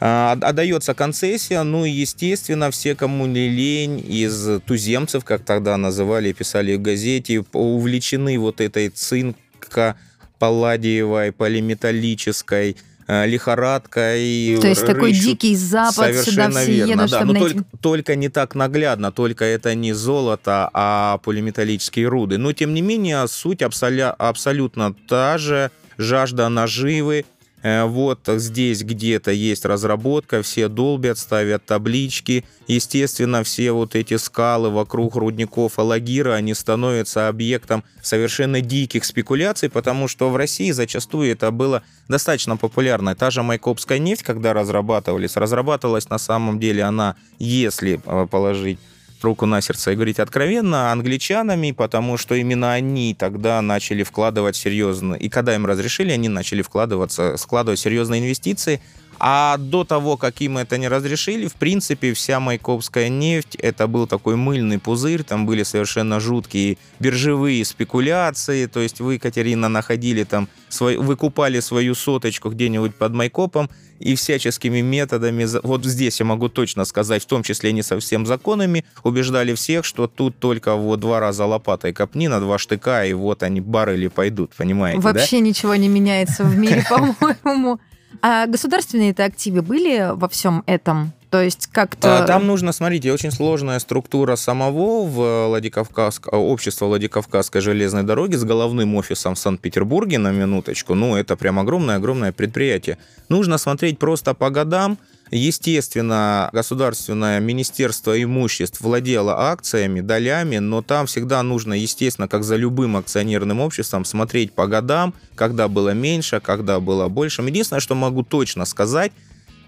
А, 0.00 0.36
отдается 0.40 0.94
концессия, 0.94 1.62
ну 1.62 1.84
и, 1.84 1.90
естественно, 1.90 2.70
все, 2.70 2.94
кому 2.94 3.26
не 3.26 3.48
лень, 3.48 4.04
из 4.08 4.60
туземцев, 4.66 5.24
как 5.24 5.44
тогда 5.44 5.76
называли, 5.76 6.32
писали 6.32 6.76
в 6.76 6.82
газете, 6.82 7.44
увлечены 7.52 8.38
вот 8.38 8.60
этой 8.60 8.90
цинка 8.90 9.96
палладиевой, 10.38 11.32
полиметаллической, 11.32 12.76
а, 13.08 13.24
лихорадкой. 13.24 14.58
То 14.60 14.68
есть 14.68 14.86
такой 14.86 15.12
дикий 15.12 15.56
запад 15.56 15.94
Совершенно 15.94 16.50
сюда 16.52 16.60
все 16.60 16.72
верно, 16.72 16.90
едут, 16.90 17.10
да. 17.10 17.24
Но 17.24 17.32
найти... 17.32 17.48
только, 17.48 17.64
только 17.80 18.14
не 18.16 18.28
так 18.28 18.54
наглядно, 18.54 19.10
только 19.10 19.46
это 19.46 19.74
не 19.74 19.94
золото, 19.94 20.70
а 20.74 21.18
полиметаллические 21.24 22.06
руды. 22.06 22.38
Но, 22.38 22.52
тем 22.52 22.74
не 22.74 22.82
менее, 22.82 23.26
суть 23.26 23.62
абсоля... 23.62 24.12
абсолютно 24.12 24.94
та 25.08 25.38
же, 25.38 25.70
жажда 25.96 26.48
наживы, 26.50 27.24
вот 27.62 28.20
здесь 28.26 28.82
где-то 28.82 29.32
есть 29.32 29.64
разработка, 29.64 30.42
все 30.42 30.68
долбят, 30.68 31.18
ставят 31.18 31.64
таблички. 31.66 32.44
Естественно, 32.66 33.42
все 33.42 33.72
вот 33.72 33.94
эти 33.94 34.16
скалы 34.16 34.70
вокруг 34.70 35.16
рудников 35.16 35.78
Алагира, 35.78 36.34
они 36.34 36.54
становятся 36.54 37.28
объектом 37.28 37.82
совершенно 38.02 38.60
диких 38.60 39.04
спекуляций, 39.04 39.70
потому 39.70 40.08
что 40.08 40.30
в 40.30 40.36
России 40.36 40.70
зачастую 40.70 41.32
это 41.32 41.50
было 41.50 41.82
достаточно 42.08 42.56
популярно. 42.56 43.14
Та 43.14 43.30
же 43.30 43.42
Майкопская 43.42 43.98
нефть, 43.98 44.22
когда 44.22 44.52
разрабатывались, 44.52 45.36
разрабатывалась 45.36 46.08
на 46.08 46.18
самом 46.18 46.60
деле 46.60 46.84
она, 46.84 47.16
если 47.38 48.00
э, 48.04 48.26
положить 48.30 48.78
руку 49.24 49.46
на 49.46 49.60
сердце 49.60 49.92
и 49.92 49.94
говорить 49.94 50.18
откровенно, 50.18 50.92
англичанами, 50.92 51.72
потому 51.72 52.16
что 52.16 52.34
именно 52.34 52.72
они 52.72 53.14
тогда 53.18 53.60
начали 53.62 54.02
вкладывать 54.02 54.56
серьезно, 54.56 55.14
и 55.14 55.28
когда 55.28 55.54
им 55.54 55.66
разрешили, 55.66 56.12
они 56.12 56.28
начали 56.28 56.62
вкладываться, 56.62 57.36
складывать 57.36 57.78
серьезные 57.78 58.20
инвестиции, 58.20 58.80
а 59.20 59.56
до 59.58 59.84
того, 59.84 60.16
как 60.16 60.40
им 60.40 60.58
это 60.58 60.78
не 60.78 60.86
разрешили, 60.86 61.48
в 61.48 61.54
принципе, 61.54 62.14
вся 62.14 62.38
Майкопская 62.38 63.08
нефть, 63.08 63.56
это 63.56 63.88
был 63.88 64.06
такой 64.06 64.36
мыльный 64.36 64.78
пузырь, 64.78 65.24
там 65.24 65.44
были 65.44 65.64
совершенно 65.64 66.20
жуткие 66.20 66.78
биржевые 67.00 67.64
спекуляции, 67.64 68.66
то 68.66 68.80
есть 68.80 69.00
вы, 69.00 69.18
Катерина, 69.18 69.68
находили 69.68 70.22
там, 70.22 70.48
свой, 70.68 70.96
выкупали 70.96 71.58
свою 71.60 71.94
соточку 71.94 72.50
где-нибудь 72.50 72.94
под 72.94 73.12
Майкопом, 73.12 73.70
и 73.98 74.14
всяческими 74.14 74.80
методами, 74.80 75.46
вот 75.62 75.84
здесь 75.84 76.20
я 76.20 76.26
могу 76.26 76.48
точно 76.48 76.84
сказать, 76.84 77.22
в 77.22 77.26
том 77.26 77.42
числе 77.42 77.72
не 77.72 77.82
совсем 77.82 78.26
законами, 78.26 78.84
убеждали 79.02 79.54
всех, 79.54 79.84
что 79.84 80.06
тут 80.06 80.38
только 80.38 80.74
вот 80.74 81.00
два 81.00 81.20
раза 81.20 81.44
лопатой 81.44 81.92
копни 81.92 82.28
на 82.28 82.40
два 82.40 82.58
штыка, 82.58 83.04
и 83.04 83.12
вот 83.12 83.42
они 83.42 83.60
барыли 83.60 84.08
пойдут, 84.08 84.52
понимаете, 84.56 85.00
Вообще 85.00 85.38
да? 85.38 85.42
ничего 85.42 85.74
не 85.74 85.88
меняется 85.88 86.44
в 86.44 86.56
мире, 86.56 86.84
по-моему. 86.88 87.80
А 88.22 88.46
государственные-то 88.46 89.24
активы 89.24 89.62
были 89.62 90.10
во 90.12 90.28
всем 90.28 90.62
этом? 90.66 91.12
То 91.30 91.42
есть 91.42 91.66
как-то... 91.66 92.20
А, 92.20 92.26
там 92.26 92.46
нужно, 92.46 92.72
смотрите, 92.72 93.12
очень 93.12 93.30
сложная 93.30 93.78
структура 93.80 94.36
самого 94.36 95.04
в 95.04 95.48
Владикавказск... 95.48 96.28
общества 96.32 96.86
Владикавказской 96.86 97.60
железной 97.60 98.02
дороги 98.02 98.36
с 98.36 98.44
головным 98.44 98.94
офисом 98.94 99.34
в 99.34 99.38
Санкт-Петербурге, 99.38 100.18
на 100.18 100.32
минуточку. 100.32 100.94
Ну, 100.94 101.16
это 101.16 101.36
прям 101.36 101.58
огромное-огромное 101.58 102.32
предприятие. 102.32 102.96
Нужно 103.28 103.58
смотреть 103.58 103.98
просто 103.98 104.32
по 104.32 104.48
годам. 104.48 104.96
Естественно, 105.30 106.48
государственное 106.54 107.38
министерство 107.40 108.20
имуществ 108.22 108.80
владело 108.80 109.50
акциями, 109.50 110.00
долями, 110.00 110.56
но 110.56 110.80
там 110.80 111.04
всегда 111.04 111.42
нужно, 111.42 111.74
естественно, 111.74 112.28
как 112.28 112.44
за 112.44 112.56
любым 112.56 112.96
акционерным 112.96 113.60
обществом, 113.60 114.06
смотреть 114.06 114.54
по 114.54 114.66
годам, 114.66 115.12
когда 115.34 115.68
было 115.68 115.90
меньше, 115.90 116.40
когда 116.40 116.80
было 116.80 117.08
больше. 117.08 117.42
Единственное, 117.42 117.80
что 117.80 117.94
могу 117.94 118.22
точно 118.22 118.64
сказать, 118.64 119.12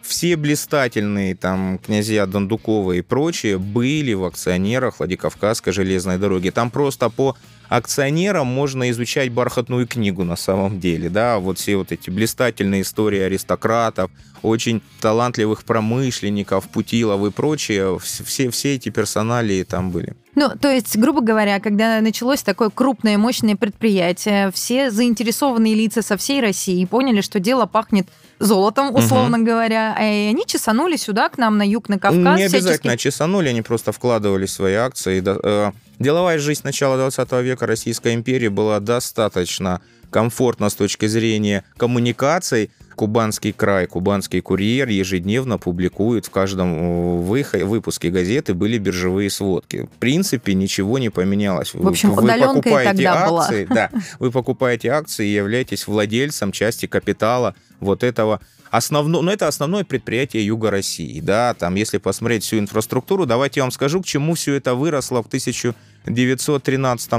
все 0.03 0.37
блистательные 0.37 1.35
там 1.35 1.79
князья 1.79 2.27
Дондукова 2.27 2.93
и 2.93 3.01
прочие 3.01 3.59
были 3.59 4.13
в 4.13 4.25
акционерах 4.25 4.99
Владикавказской 4.99 5.73
железной 5.73 6.19
дороги. 6.19 6.51
Там 6.51 6.71
просто 6.71 7.11
по 7.11 7.37
акционерам 7.69 8.49
можно 8.49 8.91
изучать 8.91 9.31
бархатную 9.31 9.87
книгу 9.87 10.25
на 10.25 10.37
самом 10.37 10.81
деле, 10.81 11.09
да, 11.09 11.39
вот 11.39 11.59
все 11.59 11.77
вот 11.77 11.93
эти 11.93 12.11
блистательные 12.11 12.83
истории 12.83 13.21
аристократов, 13.21 14.11
очень 14.43 14.83
талантливых 15.01 15.65
промышленников, 15.65 16.69
Путилов 16.69 17.25
и 17.25 17.31
прочие, 17.31 17.99
все, 18.01 18.51
все 18.51 18.75
эти 18.75 18.89
персоналии 18.89 19.63
там 19.63 19.93
были. 19.93 20.15
Ну, 20.35 20.51
то 20.61 20.71
есть, 20.71 20.97
грубо 20.97 21.21
говоря, 21.21 21.61
когда 21.61 22.01
началось 22.01 22.43
такое 22.43 22.71
крупное, 22.71 23.19
мощное 23.19 23.57
предприятие, 23.57 24.51
все 24.53 24.91
заинтересованные 24.91 25.75
лица 25.75 26.03
со 26.03 26.17
всей 26.17 26.41
России 26.41 26.85
поняли, 26.85 27.21
что 27.21 27.39
дело 27.41 27.67
пахнет 27.67 28.09
золотом, 28.41 28.95
условно 28.95 29.37
угу. 29.39 29.47
говоря, 29.47 29.97
и 30.01 30.31
они 30.31 30.45
чесанули 30.47 30.97
сюда, 30.97 31.29
к 31.29 31.39
нам 31.39 31.59
на 31.59 31.63
юг, 31.63 31.89
на 31.89 31.99
Кавказ. 31.99 32.39
Не 32.39 32.45
обязательно 32.45 32.93
всячески... 32.97 32.97
чесанули, 32.97 33.49
они 33.49 33.63
просто 33.63 33.93
вкладывали 33.93 34.47
свои 34.47 34.75
акции. 34.75 35.23
Э, 35.25 35.73
деловая 35.99 36.39
жизнь 36.39 36.63
начала 36.65 36.97
20 36.97 37.31
века 37.43 37.67
Российской 37.67 38.15
империи 38.15 38.49
была 38.49 38.81
достаточно 38.81 39.81
комфортна 40.11 40.71
с 40.71 40.75
точки 40.75 41.07
зрения 41.07 41.65
коммуникаций, 41.77 42.71
Кубанский 42.95 43.53
край, 43.53 43.87
Кубанский 43.87 44.41
курьер 44.41 44.89
ежедневно 44.89 45.59
публикует 45.59 46.27
в 46.27 46.31
каждом 46.31 46.75
э, 46.75 47.65
выпуске 47.65 48.11
газеты 48.11 48.55
были 48.55 48.79
биржевые 48.79 49.31
сводки. 49.31 49.89
В 49.95 49.99
принципе, 49.99 50.55
ничего 50.55 50.99
не 50.99 51.11
поменялось. 51.11 51.75
В 51.75 51.87
общем, 51.87 52.13
вы, 52.15 52.29
покупаете 52.29 53.07
акции, 53.07 53.65
была. 53.65 53.75
да, 53.75 53.91
вы 54.19 54.31
покупаете 54.31 54.89
акции 54.91 55.29
и 55.29 55.35
являетесь 55.35 55.87
владельцем 55.87 56.53
части 56.53 56.87
капитала 56.87 57.55
вот 57.81 58.03
этого 58.03 58.41
основно, 58.71 59.21
ну, 59.21 59.31
это 59.31 59.49
основное 59.49 59.85
предприятие 59.85 60.47
Юга 60.47 60.71
России, 60.71 61.21
да, 61.21 61.55
там, 61.55 61.75
если 61.75 61.99
посмотреть 61.99 62.45
всю 62.45 62.59
инфраструктуру, 62.59 63.27
давайте 63.27 63.61
я 63.61 63.65
вам 63.65 63.73
скажу, 63.73 64.01
к 64.01 64.07
чему 64.07 64.35
все 64.35 64.55
это 64.55 64.75
выросло 64.75 65.23
в 65.23 65.27
1913 65.27 67.13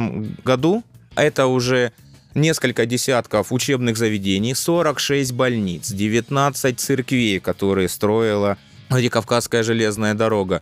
году. 0.44 0.84
Это 1.16 1.48
уже 1.48 1.92
несколько 2.34 2.86
десятков 2.86 3.52
учебных 3.52 3.98
заведений, 3.98 4.54
46 4.54 5.32
больниц, 5.34 5.90
19 5.92 6.80
церквей, 6.80 7.40
которые 7.40 7.90
строила 7.90 8.58
Владикавказская 8.90 9.64
железная 9.64 10.14
дорога, 10.14 10.62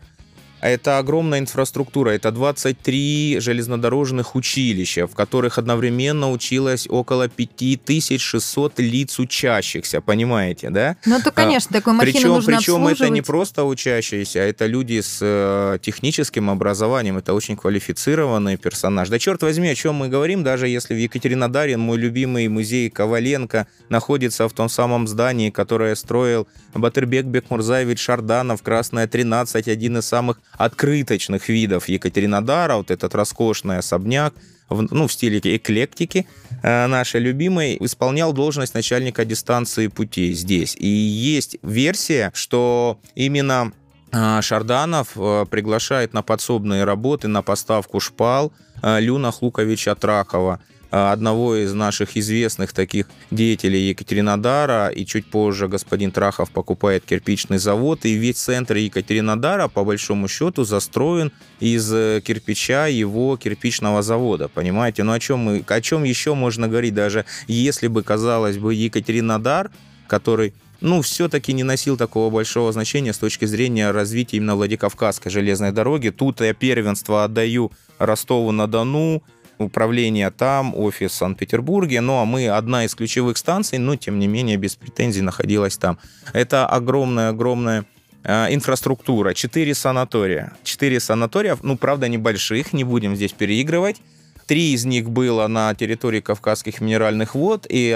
это 0.61 0.97
огромная 0.97 1.39
инфраструктура, 1.39 2.11
это 2.11 2.31
23 2.31 3.39
железнодорожных 3.39 4.35
училища, 4.35 5.07
в 5.07 5.15
которых 5.15 5.57
одновременно 5.57 6.31
училось 6.31 6.87
около 6.89 7.27
5600 7.29 8.79
лиц 8.79 9.19
учащихся, 9.19 10.01
понимаете, 10.01 10.69
да? 10.69 10.97
Ну, 11.05 11.17
это, 11.17 11.31
конечно, 11.31 11.71
такой 11.73 11.93
махину 11.93 12.13
причем, 12.13 12.29
нужно 12.29 12.57
Причем 12.57 12.87
это 12.87 13.09
не 13.09 13.21
просто 13.21 13.63
учащиеся, 13.63 14.39
а 14.39 14.43
это 14.43 14.65
люди 14.65 15.01
с 15.01 15.19
э, 15.21 15.77
техническим 15.81 16.49
образованием, 16.49 17.17
это 17.17 17.33
очень 17.33 17.55
квалифицированный 17.55 18.57
персонаж. 18.57 19.09
Да 19.09 19.19
черт 19.19 19.41
возьми, 19.41 19.69
о 19.69 19.75
чем 19.75 19.95
мы 19.95 20.09
говорим, 20.09 20.43
даже 20.43 20.67
если 20.67 20.93
в 20.93 20.97
Екатеринодаре 20.97 21.77
мой 21.77 21.97
любимый 21.97 22.47
музей 22.47 22.89
Коваленко 22.89 23.67
находится 23.89 24.47
в 24.47 24.53
том 24.53 24.69
самом 24.69 25.07
здании, 25.07 25.49
которое 25.49 25.95
строил 25.95 26.47
Батырбек 26.73 27.25
Бекмурзаевич 27.25 27.99
Шарданов, 27.99 28.61
Красная 28.61 29.07
13, 29.07 29.67
один 29.67 29.97
из 29.97 30.05
самых 30.05 30.41
открыточных 30.57 31.49
видов 31.49 31.87
Екатеринодара, 31.87 32.75
вот 32.75 32.91
этот 32.91 33.15
роскошный 33.15 33.77
особняк, 33.77 34.33
в, 34.69 34.81
ну, 34.93 35.07
в 35.07 35.13
стиле 35.13 35.39
эклектики 35.39 36.27
э, 36.61 36.87
нашей 36.87 37.21
любимой, 37.21 37.77
исполнял 37.79 38.33
должность 38.33 38.73
начальника 38.73 39.25
дистанции 39.25 39.87
путей 39.87 40.33
здесь. 40.33 40.75
И 40.77 40.87
есть 40.87 41.57
версия, 41.63 42.31
что 42.35 42.99
именно 43.15 43.71
э, 44.11 44.41
Шарданов 44.41 45.13
э, 45.15 45.45
приглашает 45.49 46.13
на 46.13 46.21
подсобные 46.21 46.83
работы, 46.83 47.27
на 47.27 47.41
поставку 47.41 47.99
шпал 47.99 48.53
э, 48.83 48.99
Люна 48.99 49.31
Хлуковича 49.31 49.95
Тракова, 49.95 50.59
Э, 50.59 50.68
одного 50.89 51.55
из 51.55 51.73
наших 51.73 52.17
известных 52.17 52.73
таких 52.73 53.07
деятелей 53.31 53.89
Екатеринодара, 53.89 54.89
и 54.89 55.05
чуть 55.05 55.25
позже 55.25 55.67
господин 55.67 56.11
Трахов 56.11 56.51
покупает 56.51 57.05
кирпичный 57.05 57.57
завод, 57.57 58.05
и 58.05 58.13
весь 58.13 58.37
центр 58.37 58.75
Екатеринодара, 58.77 59.67
по 59.67 59.83
большому 59.83 60.27
счету, 60.27 60.63
застроен 60.63 61.31
из 61.59 61.91
э, 61.93 62.21
кирпича 62.25 62.87
его 62.87 63.37
кирпичного 63.37 64.01
завода, 64.01 64.47
понимаете? 64.47 65.03
Ну 65.03 65.11
о 65.11 65.19
чем, 65.19 65.39
мы, 65.39 65.63
о 65.67 65.81
чем 65.81 66.03
еще 66.03 66.33
можно 66.33 66.67
говорить, 66.67 66.93
даже 66.93 67.25
если 67.47 67.87
бы, 67.87 68.03
казалось 68.03 68.57
бы, 68.57 68.73
Екатеринодар, 68.73 69.71
который 70.07 70.53
ну, 70.81 71.01
все-таки 71.01 71.53
не 71.53 71.63
носил 71.63 71.97
такого 71.97 72.29
большого 72.29 72.71
значения 72.71 73.13
с 73.13 73.17
точки 73.17 73.45
зрения 73.45 73.91
развития 73.91 74.37
именно 74.37 74.55
Владикавказской 74.55 75.31
железной 75.31 75.71
дороги. 75.71 76.09
Тут 76.09 76.41
я 76.41 76.53
первенство 76.53 77.23
отдаю 77.23 77.71
Ростову-на-Дону, 77.97 79.21
управление 79.59 80.31
там, 80.31 80.73
офис 80.75 81.11
в 81.11 81.15
Санкт-Петербурге, 81.15 82.01
ну 82.01 82.17
а 82.19 82.25
мы 82.25 82.47
одна 82.49 82.85
из 82.85 82.95
ключевых 82.95 83.37
станций, 83.37 83.77
но 83.77 83.95
тем 83.95 84.17
не 84.17 84.27
менее 84.27 84.57
без 84.57 84.75
претензий 84.75 85.21
находилась 85.21 85.77
там. 85.77 85.99
Это 86.33 86.65
огромная-огромная 86.65 87.85
э, 88.23 88.53
инфраструктура, 88.53 89.33
четыре 89.33 89.75
санатория. 89.75 90.53
Четыре 90.63 90.99
санатория, 90.99 91.57
ну, 91.61 91.77
правда, 91.77 92.07
небольших, 92.07 92.73
не 92.73 92.83
будем 92.83 93.15
здесь 93.15 93.33
переигрывать. 93.33 94.01
Три 94.47 94.73
из 94.73 94.83
них 94.85 95.11
было 95.11 95.45
на 95.47 95.75
территории 95.75 96.21
Кавказских 96.21 96.81
минеральных 96.81 97.35
вод, 97.35 97.67
и 97.69 97.91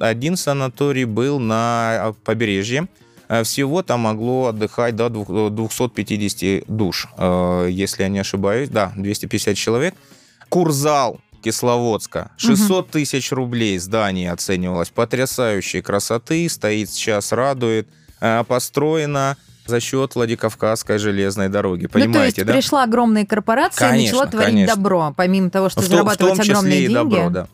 один 0.00 0.36
санаторий 0.36 1.04
был 1.04 1.38
на 1.38 2.14
побережье. 2.24 2.88
Э, 3.28 3.44
всего 3.44 3.82
там 3.82 4.00
могло 4.00 4.48
отдыхать 4.48 4.96
до 4.96 5.08
250 5.08 6.64
душ, 6.66 7.08
э, 7.16 7.68
если 7.70 8.02
я 8.02 8.08
не 8.08 8.18
ошибаюсь. 8.18 8.68
Да, 8.68 8.92
250 8.96 9.56
человек. 9.56 9.94
Курзал 10.52 11.18
Кисловодска. 11.42 12.30
600 12.36 12.90
тысяч 12.90 13.32
рублей 13.32 13.78
здание 13.78 14.30
оценивалось. 14.30 14.90
Потрясающей 14.90 15.80
красоты. 15.80 16.46
Стоит 16.50 16.90
сейчас, 16.90 17.32
радует. 17.32 17.88
Э, 18.20 18.44
построено 18.46 19.38
за 19.64 19.80
счет 19.80 20.14
Владикавказской 20.14 20.98
железной 20.98 21.48
дороги. 21.48 21.86
Понимаете, 21.86 22.12
ну, 22.12 22.18
то 22.18 22.24
есть 22.24 22.46
да? 22.46 22.52
пришла 22.52 22.82
огромная 22.84 23.24
корпорация 23.24 23.88
конечно, 23.88 24.02
и 24.02 24.06
начала 24.08 24.26
творить 24.30 24.50
конечно. 24.50 24.76
добро, 24.76 25.14
помимо 25.16 25.48
того, 25.48 25.70
что 25.70 25.80
в 25.80 25.84
зарабатывать 25.86 26.34
в 26.34 26.36
том 26.36 26.44
числе 26.44 26.52
огромные 26.52 26.78
и 26.78 26.82
деньги. 26.82 26.94
Добро, 26.94 27.30
да. 27.30 27.46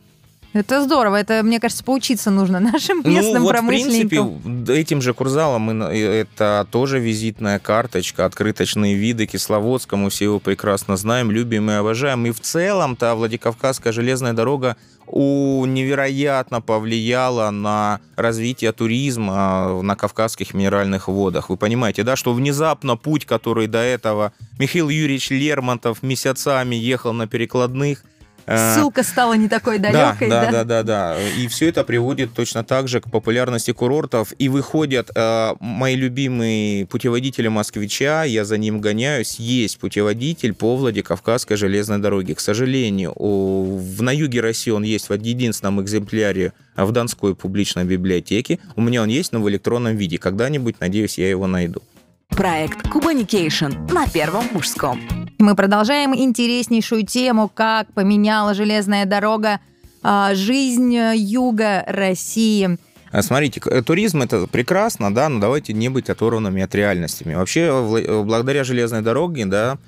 Это 0.58 0.82
здорово. 0.82 1.16
Это, 1.16 1.42
мне 1.42 1.60
кажется, 1.60 1.84
поучиться 1.84 2.30
нужно 2.30 2.60
нашим 2.72 3.02
ну, 3.04 3.10
местным 3.10 3.34
ну, 3.34 3.42
вот, 3.42 3.50
промышленникам. 3.50 4.28
в 4.28 4.42
принципе, 4.42 4.80
этим 4.80 5.00
же 5.02 5.14
Курзалом 5.14 5.82
это 5.82 6.66
тоже 6.70 6.98
визитная 6.98 7.58
карточка, 7.58 8.24
открыточные 8.24 8.94
виды 8.94 9.26
Кисловодска. 9.26 9.96
Мы 9.96 10.10
все 10.10 10.24
его 10.24 10.40
прекрасно 10.40 10.96
знаем, 10.96 11.30
любим 11.30 11.70
и 11.70 11.74
обожаем. 11.74 12.26
И 12.26 12.30
в 12.30 12.40
целом-то 12.40 13.14
Владикавказская 13.14 13.92
железная 13.92 14.32
дорога 14.32 14.76
у 15.10 15.64
невероятно 15.64 16.60
повлияла 16.60 17.50
на 17.50 18.00
развитие 18.16 18.72
туризма 18.72 19.80
на 19.82 19.96
Кавказских 19.96 20.54
минеральных 20.54 21.08
водах. 21.08 21.48
Вы 21.48 21.56
понимаете, 21.56 22.02
да, 22.02 22.16
что 22.16 22.32
внезапно 22.32 22.96
путь, 22.96 23.24
который 23.24 23.66
до 23.66 23.78
этого 23.78 24.32
Михаил 24.58 24.88
Юрьевич 24.88 25.30
Лермонтов 25.30 26.02
месяцами 26.02 26.76
ехал 26.76 27.12
на 27.12 27.26
перекладных, 27.26 28.04
Ссылка 28.48 29.02
стала 29.02 29.34
не 29.34 29.48
такой 29.48 29.78
далекой, 29.78 30.28
да? 30.28 30.46
Да, 30.46 30.50
да, 30.50 30.64
да, 30.64 30.82
да. 30.82 31.16
И 31.38 31.48
все 31.48 31.68
это 31.68 31.84
приводит 31.84 32.32
точно 32.32 32.64
так 32.64 32.88
же 32.88 33.00
к 33.00 33.10
популярности 33.10 33.72
курортов. 33.72 34.32
И 34.38 34.48
выходят 34.48 35.10
э, 35.14 35.54
мои 35.60 35.96
любимые 35.96 36.86
путеводители 36.86 37.48
москвича, 37.48 38.24
я 38.24 38.44
за 38.44 38.56
ним 38.56 38.80
гоняюсь, 38.80 39.38
есть 39.38 39.78
путеводитель 39.78 40.54
по 40.54 40.76
Владикавказской 40.76 41.56
железной 41.56 41.98
дороге. 41.98 42.34
К 42.34 42.40
сожалению, 42.40 43.12
в, 43.16 44.02
на 44.02 44.10
юге 44.10 44.40
России 44.40 44.70
он 44.70 44.82
есть 44.82 45.08
в 45.08 45.12
единственном 45.12 45.82
экземпляре 45.82 46.52
в 46.76 46.90
Донской 46.92 47.34
публичной 47.34 47.84
библиотеке. 47.84 48.58
У 48.76 48.80
меня 48.80 49.02
он 49.02 49.08
есть, 49.08 49.32
но 49.32 49.40
в 49.40 49.48
электронном 49.48 49.96
виде. 49.96 50.18
Когда-нибудь, 50.18 50.80
надеюсь, 50.80 51.18
я 51.18 51.28
его 51.28 51.46
найду. 51.46 51.82
Проект 52.28 52.88
Кубаникейшн 52.88 53.72
на 53.90 54.06
Первом 54.06 54.44
мужском. 54.52 55.00
Мы 55.38 55.54
продолжаем 55.54 56.16
интереснейшую 56.16 57.06
тему, 57.06 57.48
как 57.48 57.92
поменяла 57.92 58.54
железная 58.54 59.06
дорога 59.06 59.60
а, 60.02 60.34
жизнь 60.34 60.92
юга 61.14 61.84
России. 61.86 62.76
А, 63.12 63.22
смотрите, 63.22 63.60
туризм 63.82 64.22
это 64.22 64.48
прекрасно, 64.48 65.14
да, 65.14 65.28
но 65.28 65.38
давайте 65.38 65.72
не 65.74 65.88
быть 65.90 66.10
оторванными 66.10 66.60
от 66.60 66.74
реальностями. 66.74 67.34
Вообще, 67.34 67.70
благодаря 68.24 68.64
железной 68.64 69.02
дороге, 69.02 69.46
да, 69.46 69.78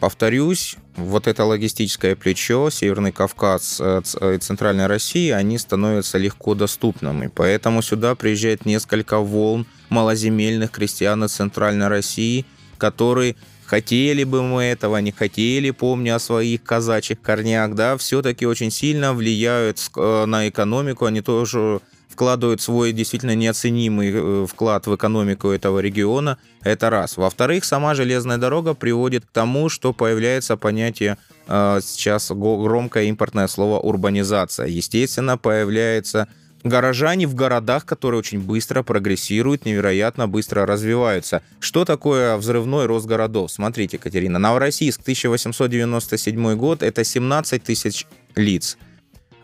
повторюсь, 0.00 0.76
вот 0.96 1.26
это 1.26 1.44
логистическое 1.44 2.16
плечо, 2.16 2.70
Северный 2.70 3.12
Кавказ 3.12 3.80
э, 3.80 4.00
и 4.34 4.38
Центральная 4.38 4.88
Россия, 4.88 5.36
они 5.36 5.58
становятся 5.58 6.16
легко 6.16 6.54
доступными. 6.54 7.30
Поэтому 7.34 7.82
сюда 7.82 8.14
приезжает 8.14 8.64
несколько 8.64 9.18
волн 9.18 9.66
малоземельных 9.90 10.70
крестьян 10.70 11.22
из 11.24 11.32
Центральной 11.32 11.88
России, 11.88 12.46
которые 12.78 13.36
хотели 13.66 14.24
бы 14.24 14.42
мы 14.42 14.64
этого, 14.64 14.98
не 14.98 15.12
хотели, 15.12 15.70
помня 15.70 16.16
о 16.16 16.18
своих 16.18 16.62
казачьих 16.62 17.20
корнях, 17.20 17.74
да, 17.74 17.96
все-таки 17.96 18.46
очень 18.46 18.70
сильно 18.70 19.14
влияют 19.14 19.78
э, 19.96 20.24
на 20.26 20.48
экономику, 20.48 21.06
они 21.06 21.20
тоже 21.20 21.80
вкладывают 22.14 22.60
свой 22.60 22.92
действительно 22.92 23.34
неоценимый 23.34 24.12
э, 24.14 24.46
вклад 24.48 24.86
в 24.86 24.94
экономику 24.94 25.48
этого 25.48 25.80
региона. 25.80 26.38
Это 26.62 26.88
раз. 26.88 27.16
Во-вторых, 27.16 27.64
сама 27.64 27.94
железная 27.94 28.38
дорога 28.38 28.74
приводит 28.74 29.26
к 29.26 29.30
тому, 29.30 29.68
что 29.68 29.92
появляется 29.92 30.56
понятие 30.56 31.18
э, 31.48 31.80
сейчас 31.82 32.30
громкое 32.30 33.04
импортное 33.06 33.48
слово 33.48 33.80
урбанизация. 33.80 34.68
Естественно, 34.68 35.36
появляется 35.36 36.28
горожане 36.68 37.26
в 37.26 37.34
городах, 37.34 37.84
которые 37.84 38.18
очень 38.18 38.40
быстро 38.40 38.82
прогрессируют, 38.82 39.66
невероятно 39.66 40.26
быстро 40.28 40.66
развиваются. 40.66 41.42
Что 41.60 41.84
такое 41.84 42.36
взрывной 42.36 42.86
рост 42.86 43.06
городов? 43.06 43.52
Смотрите, 43.52 43.98
Катерина, 43.98 44.38
Новороссийск, 44.38 45.02
1897 45.02 46.54
год, 46.56 46.82
это 46.82 47.04
17 47.04 47.62
тысяч 47.62 48.06
лиц. 48.34 48.78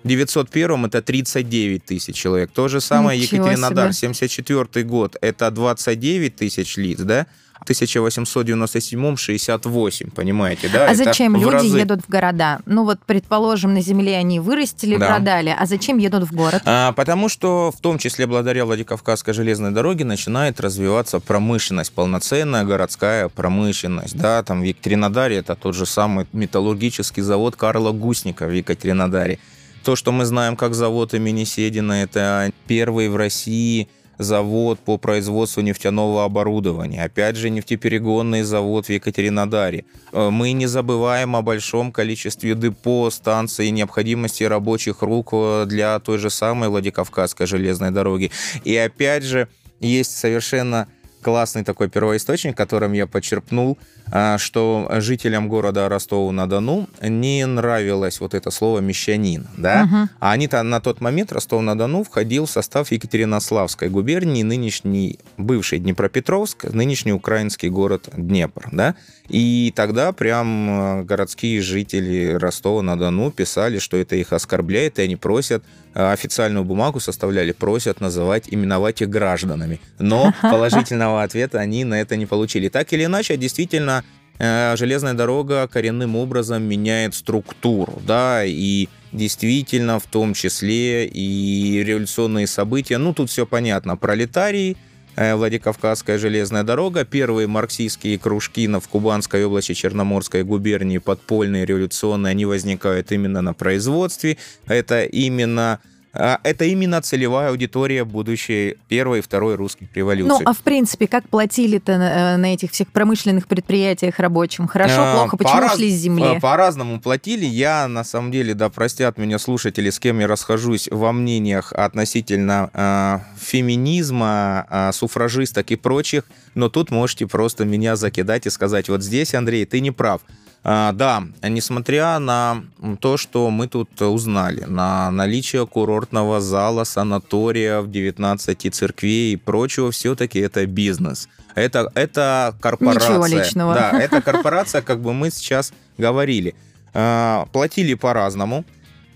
В 0.03 0.09
901 0.09 0.87
это 0.87 1.03
39 1.03 1.85
тысяч 1.85 2.17
человек. 2.17 2.51
То 2.53 2.69
же 2.69 2.81
самое 2.81 3.21
Ничего 3.21 3.45
Екатеринодар, 3.45 3.93
себе. 3.93 4.15
74 4.15 4.87
год, 4.87 5.17
это 5.21 5.51
29 5.51 6.37
тысяч 6.37 6.77
лиц, 6.79 7.01
да? 7.01 7.27
1897 7.63 9.17
68, 9.17 10.11
понимаете, 10.11 10.69
да? 10.73 10.89
А 10.89 10.95
зачем 10.95 11.37
люди 11.37 11.53
разы... 11.53 11.79
едут 11.79 12.01
в 12.03 12.09
города? 12.09 12.61
Ну 12.67 12.85
вот, 12.85 13.01
предположим, 13.05 13.75
на 13.75 13.81
земле 13.81 14.17
они 14.17 14.41
вырастили, 14.41 14.97
да. 14.97 15.09
продали, 15.09 15.55
а 15.57 15.67
зачем 15.67 15.99
едут 15.99 16.25
в 16.25 16.35
город? 16.35 16.63
А, 16.65 16.93
потому 16.93 17.29
что 17.29 17.71
в 17.71 17.81
том 17.81 17.99
числе 17.99 18.27
благодаря 18.27 18.65
Владикавказской 18.65 19.35
железной 19.35 19.71
дороге 19.71 20.05
начинает 20.05 20.61
развиваться 20.61 21.21
промышленность, 21.21 21.93
полноценная 21.93 22.65
городская 22.65 23.29
промышленность, 23.29 24.17
да, 24.17 24.43
там 24.43 24.61
в 24.61 24.65
Екатеринодаре 24.65 25.37
это 25.37 25.55
тот 25.55 25.75
же 25.75 25.87
самый 25.87 26.27
металлургический 26.33 27.23
завод 27.23 27.57
Карла 27.57 27.93
Гусника 27.93 28.47
в 28.47 28.53
Екатеринодаре. 28.53 29.39
То, 29.85 29.97
что 29.97 30.13
мы 30.13 30.27
знаем 30.27 30.57
как 30.57 30.75
завод 30.75 31.15
имени 31.15 31.45
Седина, 31.45 32.03
это 32.03 32.53
первый 32.67 33.09
в 33.09 33.17
России 33.17 33.89
завод 34.21 34.79
по 34.79 34.99
производству 34.99 35.63
нефтяного 35.63 36.25
оборудования. 36.25 37.03
Опять 37.03 37.37
же, 37.37 37.51
нефтеперегонный 37.51 38.43
завод 38.43 38.87
в 38.87 38.91
Екатеринодаре. 38.91 39.85
Э, 40.13 40.31
мы 40.31 40.53
не 40.53 40.67
забываем 40.67 41.35
о 41.37 41.43
большом 41.43 41.91
количестве 41.91 42.55
депо, 42.55 43.11
станций 43.11 43.71
необходимости 43.71 44.45
рабочих 44.45 45.03
рук 45.03 45.31
э, 45.33 45.65
для 45.67 45.99
той 46.01 46.19
же 46.19 46.31
самой 46.31 46.69
Владикавказской 46.69 47.47
железной 47.47 47.91
дороги. 47.91 48.31
И 48.63 48.77
опять 48.77 49.25
же, 49.25 49.49
есть 49.81 50.17
совершенно 50.17 50.87
классный 51.21 51.65
такой 51.65 51.89
первоисточник, 51.89 52.57
которым 52.57 52.93
я 52.93 53.07
почерпнул, 53.07 53.79
а, 54.13 54.39
что 54.39 54.91
жителям 54.99 55.49
города 55.49 55.89
Ростова-на-Дону 55.89 56.89
не 57.03 57.47
нравилось 57.47 58.21
вот 58.21 58.35
это 58.35 58.51
слово 58.51 58.81
«мещанин», 58.81 59.47
да? 59.57 59.85
Угу. 59.85 60.09
А 60.21 60.33
они-то 60.33 60.63
на 60.63 60.81
тот 60.81 61.01
момент 61.01 61.33
Ростов-на-Дону 61.33 62.03
входил 62.05 62.47
в 62.47 62.51
состав 62.51 62.91
Екатеринославской 62.91 63.89
губернии, 63.89 64.43
нынешний 64.43 65.19
бывший 65.37 65.79
Днепропетровск, 65.79 66.65
нынешний 66.65 67.13
украинский 67.13 67.69
город 67.69 68.09
Днепр, 68.17 68.69
да? 68.73 68.95
И 69.29 69.73
тогда 69.77 70.13
прям 70.13 70.67
а, 70.69 71.03
городские 71.05 71.61
жители 71.61 72.33
Ростова-на-Дону 72.33 73.31
писали, 73.31 73.79
что 73.79 73.97
это 73.97 74.17
их 74.17 74.33
оскорбляет, 74.33 74.99
и 74.99 75.03
они 75.03 75.17
просят 75.17 75.63
официальную 75.95 76.65
бумагу 76.65 77.01
составляли, 77.01 77.53
просят 77.53 78.01
называть, 78.01 78.45
именовать 78.49 79.03
их 79.03 79.09
гражданами. 79.09 79.81
Но 79.99 80.33
положительного 80.43 81.23
ответа 81.23 81.59
они 81.59 81.85
на 81.85 82.01
это 82.01 82.17
не 82.17 82.27
получили. 82.27 82.69
Так 82.69 82.93
или 82.93 83.05
иначе, 83.05 83.37
действительно, 83.37 84.05
э, 84.39 84.77
железная 84.77 85.15
дорога 85.15 85.69
коренным 85.69 86.17
образом 86.17 86.63
меняет 86.63 87.15
структуру, 87.15 88.01
да, 88.07 88.45
и 88.45 88.89
действительно 89.13 89.99
в 89.99 90.07
том 90.07 90.35
числе 90.35 91.07
и 91.07 91.83
революционные 91.85 92.47
события, 92.47 92.99
ну 92.99 93.13
тут 93.13 93.29
все 93.31 93.45
понятно, 93.45 93.97
пролетарии, 93.97 94.77
Э, 94.77 94.90
Владикавказская 95.21 96.17
железная 96.17 96.63
дорога, 96.63 97.05
первые 97.05 97.47
марксистские 97.47 98.19
кружки 98.19 98.67
в 98.67 98.89
Кубанской 98.89 99.45
области 99.45 99.75
Черноморской 99.75 100.45
губернии, 100.45 100.97
подпольные, 100.97 101.67
революционные, 101.67 102.31
они 102.31 102.47
возникают 102.47 103.13
именно 103.13 103.43
на 103.43 103.53
производстве. 103.53 104.39
Это 104.67 105.05
именно 105.05 105.81
это 106.13 106.65
именно 106.65 107.01
целевая 107.03 107.51
аудитория 107.51 108.05
будущей 108.05 108.77
первой 108.89 109.21
и 109.21 109.23
второй 109.23 109.55
русских 109.55 109.89
революции. 109.95 110.29
Ну, 110.29 110.41
а 110.45 110.53
в 110.53 110.59
принципе, 110.59 111.07
как 111.07 111.29
платили-то 111.29 111.99
на, 111.99 112.35
э, 112.35 112.37
на 112.37 112.55
этих 112.55 112.73
всех 112.73 112.89
промышленных 112.89 113.47
предприятиях 113.47 114.19
рабочим? 114.19 114.67
Хорошо, 114.67 114.97
а, 114.99 115.15
плохо? 115.15 115.37
Почему 115.37 115.69
по 115.69 115.77
шли 115.77 115.91
с 115.91 115.95
земли? 115.95 116.41
По-разному 116.41 117.01
платили. 117.01 117.45
Я, 117.45 117.87
на 117.89 118.05
самом 118.05 118.33
деле, 118.33 118.55
да, 118.55 118.71
простят 118.71 119.19
меня 119.19 119.39
слушатели, 119.39 119.91
с 119.91 119.99
кем 119.99 120.21
я 120.21 120.27
расхожусь 120.27 120.89
во 120.91 121.13
мнениях 121.13 121.73
относительно 121.73 122.71
э, 122.73 123.19
феминизма, 123.39 124.67
э, 124.69 124.93
суфражисток 124.93 125.71
и 125.71 125.77
прочих, 125.77 126.25
но 126.55 126.69
тут 126.69 126.91
можете 126.91 127.27
просто 127.27 127.65
меня 127.65 127.97
закидать 127.97 128.47
и 128.47 128.51
сказать, 128.51 128.89
вот 128.89 129.03
здесь, 129.03 129.35
Андрей, 129.35 129.65
ты 129.65 129.81
не 129.81 129.91
прав. 129.91 130.23
А, 130.63 130.93
да, 130.93 131.25
несмотря 131.43 132.19
на 132.19 132.65
то, 133.01 133.17
что 133.17 133.51
мы 133.51 133.67
тут 133.67 134.01
узнали, 134.03 134.65
на 134.65 135.11
наличие 135.11 135.67
курортного 135.67 136.41
зала, 136.41 136.85
санатория 136.85 137.81
в 137.81 137.91
19 137.91 138.75
церквей 138.75 139.33
и 139.33 139.37
прочего, 139.37 139.91
все-таки 139.91 140.39
это 140.39 140.67
бизнес. 140.67 141.29
Это, 141.55 141.91
это 141.95 142.55
корпорация. 142.61 143.11
Ничего 143.11 143.27
личного. 143.27 143.75
Да, 143.75 143.91
это 143.99 144.21
корпорация, 144.21 144.83
как 144.83 145.01
бы 145.01 145.15
мы 145.15 145.31
сейчас 145.31 145.73
говорили. 145.97 146.55
А, 146.93 147.47
платили 147.53 147.95
по-разному. 147.95 148.65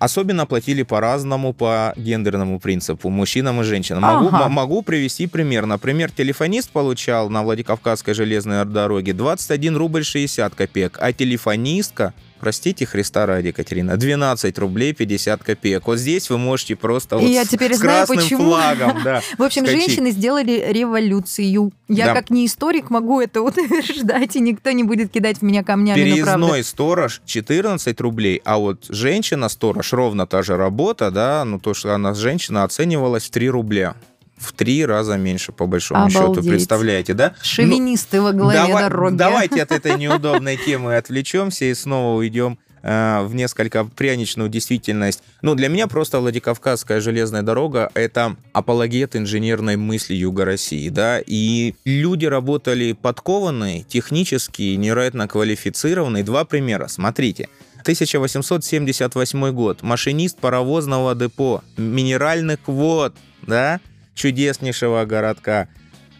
Особенно 0.04 0.44
платили 0.44 0.82
по-разному 0.82 1.54
по 1.54 1.94
гендерному 1.96 2.60
принципу, 2.60 3.08
мужчинам 3.08 3.62
и 3.62 3.64
женщинам. 3.64 4.04
Ага. 4.04 4.20
Могу, 4.20 4.48
могу 4.50 4.82
привести 4.82 5.26
пример. 5.26 5.64
Например, 5.64 6.10
телефонист 6.10 6.68
получал 6.68 7.30
на 7.30 7.42
Владикавказской 7.42 8.12
железной 8.12 8.66
дороге 8.66 9.14
21 9.14 9.78
рубль 9.78 10.04
60 10.04 10.54
копеек, 10.54 10.98
а 11.00 11.14
телефонистка 11.14 12.12
простите, 12.44 12.84
Христа 12.84 13.24
ради, 13.24 13.46
Екатерина, 13.46 13.96
12 13.96 14.58
рублей 14.58 14.92
50 14.92 15.42
копеек. 15.42 15.86
Вот 15.86 15.96
здесь 15.98 16.28
вы 16.28 16.36
можете 16.36 16.76
просто 16.76 17.16
вот 17.16 17.26
я 17.26 17.46
теперь 17.46 17.72
с 17.74 17.78
знаю, 17.78 18.06
красным 18.06 18.18
почему. 18.18 18.44
флагом, 18.50 19.02
да, 19.02 19.22
В 19.38 19.42
общем, 19.42 19.64
скачить. 19.64 19.80
женщины 19.86 20.10
сделали 20.10 20.62
революцию. 20.68 21.72
Я 21.88 22.06
Да. 22.06 22.14
как 22.14 22.28
не 22.28 22.44
историк 22.44 22.90
могу 22.90 23.22
это 23.22 23.40
утверждать, 23.40 24.36
и 24.36 24.40
никто 24.40 24.72
не 24.72 24.84
будет 24.84 25.10
кидать 25.10 25.38
в 25.38 25.42
меня 25.42 25.64
камнями, 25.64 25.96
правда. 25.96 26.10
Переездной 26.16 26.64
сторож 26.64 27.22
14 27.24 27.98
рублей, 28.02 28.42
а 28.44 28.58
вот 28.58 28.84
женщина-сторож, 28.90 29.94
ровно 29.94 30.26
та 30.26 30.42
же 30.42 30.58
работа, 30.58 31.10
да, 31.10 31.46
ну 31.46 31.58
то, 31.58 31.72
что 31.72 31.94
она 31.94 32.12
женщина, 32.12 32.64
оценивалась 32.64 33.24
в 33.24 33.30
3 33.30 33.48
рубля. 33.48 33.94
В 34.36 34.52
три 34.52 34.84
раза 34.84 35.16
меньше, 35.16 35.52
по 35.52 35.66
большому 35.66 36.10
счету, 36.10 36.24
Обалдеть. 36.24 36.50
представляете, 36.50 37.14
да? 37.14 37.34
Ну, 37.38 37.44
Шовинисты 37.44 38.20
во 38.20 38.32
главе 38.32 38.58
Давай- 38.66 38.82
дороги. 38.82 39.16
Давайте 39.16 39.62
от 39.62 39.70
этой 39.72 39.94
неудобной 39.98 40.56
темы 40.56 40.96
отвлечемся 40.96 41.64
и 41.66 41.74
снова 41.74 42.18
уйдем 42.18 42.58
э, 42.82 43.22
в 43.24 43.34
несколько 43.34 43.84
пряничную 43.84 44.48
действительность. 44.48 45.22
Ну, 45.40 45.54
для 45.54 45.68
меня 45.68 45.86
просто 45.86 46.18
Владикавказская 46.18 47.00
железная 47.00 47.42
дорога— 47.42 47.90
это 47.94 48.36
апологет 48.52 49.14
инженерной 49.16 49.76
мысли 49.76 50.14
Юга 50.14 50.44
России, 50.44 50.88
да, 50.88 51.20
и 51.24 51.74
люди 51.84 52.26
работали 52.26 52.92
подкованные, 52.92 53.82
технически, 53.84 54.74
невероятно 54.74 55.28
квалифицированные. 55.28 56.24
Два 56.24 56.44
примера, 56.44 56.88
смотрите. 56.88 57.48
1878 57.82 59.50
год. 59.52 59.82
Машинист 59.82 60.38
паровозного 60.38 61.14
депо 61.14 61.62
минеральных 61.76 62.60
вод, 62.66 63.14
да, 63.46 63.80
чудеснейшего 64.14 65.04
городка. 65.04 65.68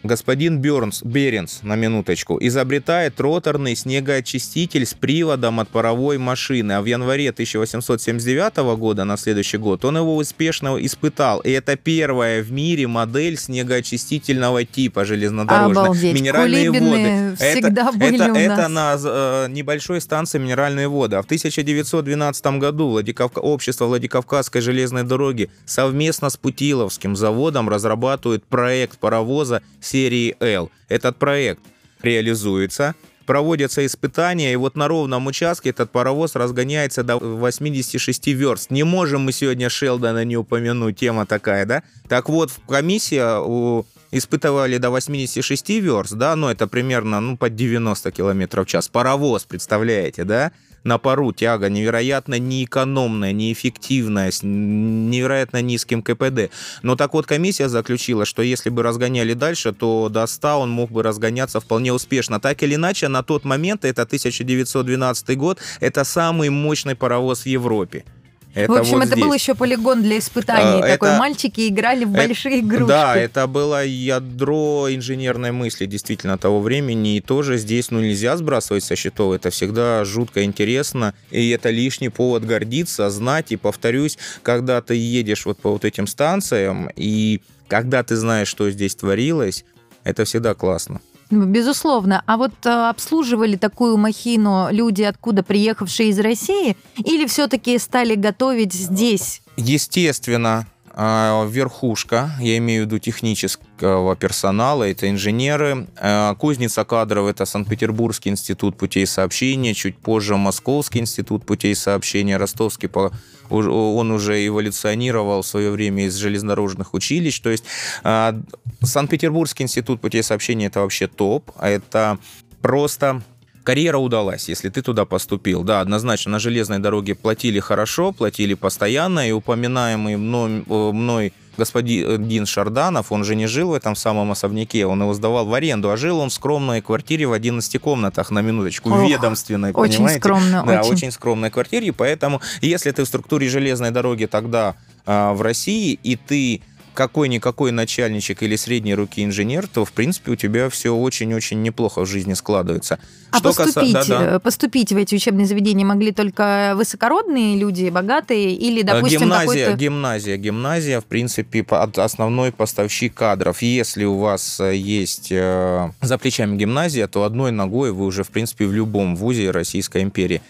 Господин 0.05 0.59
Бернс, 0.59 1.01
Беренс, 1.03 1.59
на 1.63 1.75
минуточку, 1.75 2.37
изобретает 2.39 3.19
роторный 3.19 3.75
снегоочиститель 3.75 4.85
с 4.85 4.93
приводом 4.93 5.59
от 5.59 5.69
паровой 5.69 6.19
машины, 6.19 6.73
а 6.73 6.81
в 6.81 6.85
январе 6.85 7.31
1879 7.31 8.57
года, 8.77 9.03
на 9.03 9.17
следующий 9.17 9.57
год, 9.57 9.83
он 9.83 9.97
его 9.97 10.15
успешно 10.15 10.77
испытал. 10.79 11.39
И 11.39 11.49
это 11.49 11.75
первая 11.75 12.43
в 12.43 12.51
мире 12.51 12.85
модель 12.87 13.37
снегоочистительного 13.37 14.63
типа 14.63 15.05
железнодорожного. 15.05 15.87
Обалдеть. 15.87 16.13
Минеральные 16.13 16.67
Кулибины 16.67 17.31
воды. 17.31 17.35
всегда 17.37 17.89
это, 17.89 17.97
были 17.97 18.15
это, 18.15 18.31
у 18.31 18.35
это 18.35 18.67
нас. 18.67 19.03
на 19.03 19.09
э, 19.09 19.47
небольшой 19.49 20.01
станции 20.01 20.37
минеральные 20.37 20.87
воды. 20.87 21.15
А 21.15 21.21
в 21.23 21.25
1912 21.25 22.45
году 22.59 22.89
Владикавка... 22.89 23.39
общество 23.39 23.85
Владикавказской 23.85 24.61
железной 24.61 25.03
дороги 25.03 25.49
совместно 25.65 26.29
с 26.29 26.37
Путиловским 26.37 27.15
заводом 27.15 27.69
разрабатывает 27.69 28.43
проект 28.45 28.99
паровоза 28.99 29.63
серии 29.95 30.35
L. 30.41 30.69
Этот 30.89 31.17
проект 31.17 31.61
реализуется, 32.01 32.95
проводятся 33.25 33.85
испытания, 33.85 34.51
и 34.51 34.57
вот 34.57 34.75
на 34.75 34.89
ровном 34.89 35.27
участке 35.27 35.69
этот 35.69 35.89
паровоз 35.89 36.35
разгоняется 36.35 37.01
до 37.01 37.15
86 37.17 38.27
верст. 38.27 38.71
Не 38.71 38.83
можем 38.83 39.21
мы 39.21 39.31
сегодня 39.31 39.69
Шелдона 39.69 40.25
не 40.25 40.35
упомянуть, 40.35 40.97
тема 40.97 41.25
такая, 41.25 41.65
да? 41.65 41.83
Так 42.09 42.27
вот, 42.27 42.51
комиссия 42.67 43.39
у 43.39 43.85
испытывали 44.11 44.77
до 44.79 44.89
86 44.89 45.69
верст, 45.69 46.13
да, 46.13 46.35
но 46.35 46.51
это 46.51 46.67
примерно, 46.67 47.21
ну, 47.21 47.37
под 47.37 47.55
90 47.55 48.11
километров 48.11 48.67
в 48.67 48.69
час. 48.69 48.89
Паровоз, 48.89 49.45
представляете, 49.45 50.25
да? 50.25 50.51
На 50.85 50.99
пару 50.99 51.33
тяга 51.33 51.67
невероятно 51.67 52.37
неэкономная, 52.37 53.31
неэффективная, 53.31 54.29
с 54.29 54.41
невероятно 54.43 55.63
низким 55.63 56.03
КПД. 56.03 56.51
Но 56.83 56.95
так 56.95 57.13
вот 57.15 57.25
комиссия 57.25 57.69
заключила, 57.69 58.23
что 58.23 58.43
если 58.43 58.69
бы 58.69 58.83
разгоняли 58.83 59.33
дальше, 59.33 59.73
то 59.73 60.09
до 60.09 60.27
100 60.27 60.59
он 60.59 60.69
мог 60.69 60.91
бы 60.91 61.01
разгоняться 61.01 61.59
вполне 61.59 61.91
успешно. 61.91 62.39
Так 62.39 62.61
или 62.61 62.75
иначе, 62.75 63.07
на 63.07 63.23
тот 63.23 63.45
момент, 63.45 63.83
это 63.83 64.03
1912 64.03 65.37
год, 65.37 65.57
это 65.79 66.03
самый 66.03 66.49
мощный 66.49 66.95
паровоз 66.95 67.41
в 67.41 67.47
Европе. 67.47 68.05
Это 68.55 68.71
в 68.71 68.75
общем, 68.77 68.93
вот 68.93 69.03
это 69.03 69.11
здесь. 69.15 69.23
был 69.25 69.33
еще 69.33 69.53
полигон 69.53 70.01
для 70.01 70.17
испытаний. 70.17 70.81
А, 70.81 70.87
Такой 70.87 71.09
это- 71.09 71.19
мальчики 71.19 71.67
играли 71.67 72.05
в 72.05 72.13
Это- 72.15 72.27
большие 72.27 72.59
игрушки. 72.61 72.87
Да, 72.87 73.15
это 73.17 73.47
было 73.47 73.85
ядро 73.85 74.87
инженерной 74.89 75.51
мысли 75.51 75.85
действительно 75.85 76.37
того 76.37 76.61
времени. 76.61 77.17
И 77.17 77.21
тоже 77.21 77.57
здесь 77.57 77.91
ну, 77.91 77.99
нельзя 77.99 78.37
сбрасывать 78.37 78.83
со 78.85 78.95
счетов. 78.95 79.33
Это 79.35 79.49
всегда 79.49 80.05
жутко 80.05 80.43
интересно. 80.43 81.13
И 81.31 81.49
это 81.49 81.69
лишний 81.69 82.09
повод 82.09 82.45
гордиться, 82.45 83.09
знать. 83.09 83.51
И 83.51 83.57
повторюсь, 83.57 84.17
когда 84.41 84.81
ты 84.81 84.95
едешь 84.95 85.45
вот 85.45 85.57
по 85.59 85.71
вот 85.71 85.83
этим 85.83 86.07
станциям, 86.07 86.89
и 86.95 87.41
когда 87.67 88.03
ты 88.03 88.15
знаешь, 88.15 88.47
что 88.47 88.71
здесь 88.71 88.95
творилось, 88.95 89.65
это 90.05 90.23
всегда 90.23 90.53
классно. 90.53 91.01
Безусловно. 91.31 92.23
А 92.25 92.37
вот 92.37 92.53
э, 92.65 92.69
обслуживали 92.69 93.55
такую 93.55 93.97
махину 93.97 94.67
люди, 94.71 95.01
откуда 95.01 95.43
приехавшие 95.43 96.09
из 96.09 96.19
России, 96.19 96.77
или 96.97 97.25
все-таки 97.25 97.77
стали 97.79 98.15
готовить 98.15 98.73
здесь? 98.73 99.41
Естественно, 99.57 100.59
а, 100.59 100.65
верхушка, 100.95 102.31
я 102.39 102.57
имею 102.57 102.83
в 102.83 102.85
виду 102.85 102.99
технического 102.99 104.15
персонала, 104.15 104.89
это 104.89 105.09
инженеры. 105.09 105.87
А, 105.97 106.35
Кузница 106.35 106.85
кадров– 106.85 107.27
это 107.29 107.45
Санкт-Петербургский 107.45 108.29
институт 108.29 108.77
путей 108.77 109.05
сообщения, 109.05 109.73
чуть 109.73 109.97
позже 109.97 110.37
Московский 110.37 110.99
институт 110.99 111.45
путей 111.45 111.75
сообщения, 111.75 112.37
Ростовский, 112.37 112.87
по- 112.87 113.11
он 113.49 114.11
уже 114.11 114.47
эволюционировал 114.47 115.41
в 115.41 115.47
свое 115.47 115.69
время 115.69 116.05
из 116.05 116.15
железнодорожных 116.15 116.93
училищ. 116.93 117.39
То 117.41 117.49
есть 117.49 117.65
а, 118.03 118.35
Санкт-Петербургский 118.81 119.63
институт 119.63 119.99
путей 120.01 120.23
сообщения– 120.23 120.65
это 120.67 120.79
вообще 120.79 121.07
топ, 121.07 121.51
а 121.57 121.69
это 121.69 122.19
просто 122.61 123.21
Карьера 123.65 123.97
удалась, 123.97 124.47
если 124.47 124.69
ты 124.69 124.81
туда 124.81 125.05
поступил. 125.05 125.63
Да, 125.63 125.81
однозначно, 125.81 126.33
на 126.33 126.39
железной 126.39 126.79
дороге 126.79 127.15
платили 127.15 127.59
хорошо, 127.59 128.11
платили 128.11 128.53
постоянно, 128.53 129.27
и 129.27 129.31
упоминаемый 129.31 130.17
мной, 130.17 130.63
э, 130.69 130.91
мной 130.93 131.33
господин 131.57 132.45
Шарданов, 132.45 133.11
он 133.11 133.23
же 133.23 133.35
не 133.35 133.47
жил 133.47 133.69
в 133.69 133.73
этом 133.73 133.95
самом 133.95 134.31
особняке, 134.31 134.85
он 134.85 135.01
его 135.01 135.13
сдавал 135.13 135.45
в 135.45 135.53
аренду, 135.53 135.89
а 135.89 135.97
жил 135.97 136.19
он 136.19 136.29
в 136.29 136.33
скромной 136.33 136.81
квартире 136.81 137.27
в 137.27 137.33
11 137.33 137.79
комнатах, 137.79 138.29
на 138.29 138.41
минуточку, 138.41 138.91
Ох, 138.91 139.09
ведомственной, 139.09 139.71
очень 139.71 139.95
понимаете? 139.95 140.19
скромно, 140.19 140.63
Да, 140.65 140.81
очень. 140.81 140.91
очень 140.93 141.11
скромной 141.11 141.49
квартире, 141.49 141.91
поэтому, 141.93 142.41
если 142.61 142.91
ты 142.91 143.03
в 143.03 143.07
структуре 143.07 143.49
железной 143.49 143.91
дороги 143.91 144.25
тогда 144.25 144.75
а, 145.05 145.33
в 145.33 145.41
России, 145.41 145.97
и 146.03 146.15
ты 146.15 146.61
какой-никакой 146.95 147.71
начальничек 147.71 148.41
или 148.41 148.55
средней 148.55 148.95
руки 148.95 149.23
инженер, 149.23 149.67
то, 149.67 149.85
в 149.85 149.91
принципе, 149.91 150.31
у 150.31 150.35
тебя 150.35 150.69
все 150.69 150.95
очень-очень 150.95 151.61
неплохо 151.61 152.01
в 152.01 152.07
жизни 152.07 152.33
складывается. 152.33 152.97
А 153.29 153.37
Что 153.37 153.53
поступить, 153.53 153.93
Да-да. 153.93 154.35
э, 154.37 154.39
поступить 154.39 154.91
в 154.91 154.97
эти 154.97 155.13
учебные 155.13 155.45
заведения 155.45 155.85
могли 155.85 156.11
только 156.11 156.73
высокородные 156.75 157.57
люди, 157.57 157.89
богатые, 157.89 158.55
или, 158.55 158.81
допустим, 158.81 159.19
Э, 159.19 159.23
гимназия, 159.25 159.45
какой-то... 159.65 159.77
гимназия, 159.77 160.37
гимназия, 160.37 161.01
в 161.01 161.05
принципе, 161.05 161.65
основной 161.97 162.51
поставщик 162.51 163.13
кадров. 163.13 163.61
Если 163.61 164.05
у 164.05 164.17
вас 164.17 164.59
э, 164.59 164.75
есть 164.75 165.29
за 165.29 166.17
плечами 166.19 166.57
гимназия, 166.57 167.07
то 167.07 167.23
одной 167.23 167.51
ногой 167.51 167.91
вы 167.91 168.05
уже, 168.05 168.23
в 168.23 168.29
принципе, 168.29 168.65
в 168.65 168.73
любом 168.73 169.15
вузе 169.15 169.51
Российской 169.51 170.01
империи. 170.01 170.41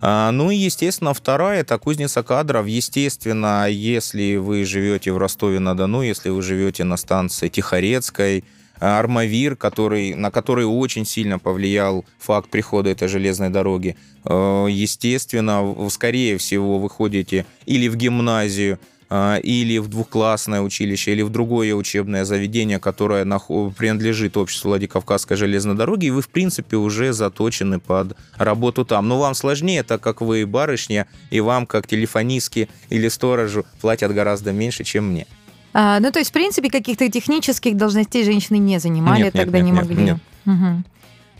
А, 0.00 0.30
Ну 0.30 0.50
и, 0.50 0.56
естественно, 0.56 1.12
вторая– 1.14 1.60
это 1.62 1.78
кузница 1.78 2.22
кадров. 2.22 2.66
Естественно, 2.66 3.66
если 3.68 4.36
вы 4.36 4.64
живете 4.64 5.12
в 5.12 5.18
Ростове-на-Дону, 5.18 6.02
если 6.02 6.30
вы 6.30 6.42
живете 6.42 6.84
на 6.84 6.96
станции 6.96 7.48
Тихорецкой, 7.48 8.44
а, 8.80 9.00
Армавир, 9.00 9.56
который, 9.56 10.14
на 10.14 10.30
который 10.30 10.64
очень 10.64 11.04
сильно 11.04 11.38
повлиял 11.38 12.04
факт 12.18 12.48
прихода 12.48 12.90
этой 12.90 13.08
железной 13.08 13.50
дороги. 13.50 13.96
Э, 14.24 14.66
Естественно, 14.70 15.74
скорее 15.90 16.38
всего, 16.38 16.78
вы 16.78 16.88
ходите 16.88 17.44
или 17.66 17.88
в 17.88 17.96
гимназию, 17.96 18.78
или 19.10 19.78
в 19.78 19.88
двухклассное 19.88 20.60
училище, 20.60 21.12
или 21.12 21.22
в 21.22 21.30
другое 21.30 21.74
учебное 21.74 22.24
заведение, 22.24 22.78
которое 22.78 23.24
принадлежит 23.24 24.36
обществу 24.36 24.68
Владикавказской 24.68 25.36
железной 25.36 25.74
дороги, 25.76 26.06
и 26.06 26.10
вы, 26.10 26.20
в 26.20 26.28
принципе, 26.28 26.76
уже 26.76 27.12
заточены 27.12 27.78
под 27.80 28.16
работу 28.36 28.84
там. 28.84 29.08
Но 29.08 29.18
вам 29.18 29.34
сложнее, 29.34 29.82
так 29.82 30.00
как 30.00 30.20
вы 30.20 30.46
барышня, 30.46 31.06
и 31.30 31.40
вам, 31.40 31.66
как 31.66 31.86
телефонистке 31.86 32.68
или 32.90 33.08
сторожу, 33.08 33.64
платят 33.80 34.12
гораздо 34.12 34.52
меньше, 34.52 34.84
чем 34.84 35.10
мне. 35.10 35.26
А, 35.72 36.00
ну, 36.00 36.10
то 36.10 36.18
есть, 36.18 36.30
в 36.30 36.32
принципе, 36.32 36.70
каких-то 36.70 37.08
технических 37.10 37.76
должностей 37.76 38.24
женщины 38.24 38.56
не 38.56 38.78
занимали, 38.78 39.24
Нет, 39.24 39.34
тогда 39.34 39.58
нет, 39.58 39.64
не 39.66 39.72
нет, 39.72 39.80
могли. 39.82 40.02
нет. 40.02 40.16
Мгм. 40.44 40.84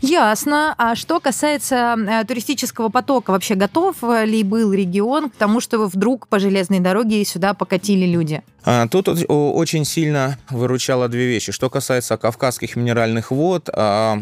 Ясно. 0.01 0.75
А 0.77 0.95
что 0.95 1.19
касается 1.19 1.95
э, 1.97 2.25
туристического 2.25 2.89
потока, 2.89 3.31
вообще 3.31 3.55
готов 3.55 3.97
ли 4.23 4.43
был 4.43 4.73
регион 4.73 5.29
к 5.29 5.35
тому, 5.35 5.59
что 5.59 5.87
вдруг 5.87 6.27
по 6.27 6.39
железной 6.39 6.79
дороге 6.79 7.23
сюда 7.25 7.53
покатили 7.53 8.05
люди? 8.05 8.41
А, 8.63 8.87
Тут 8.87 9.09
очень 9.27 9.85
сильно 9.85 10.37
выручало 10.49 11.07
две 11.09 11.27
вещи. 11.27 11.51
Что 11.51 11.69
касается 11.69 12.17
кавказских 12.17 12.75
минеральных 12.75 13.31
вод, 13.31 13.69
а, 13.73 14.19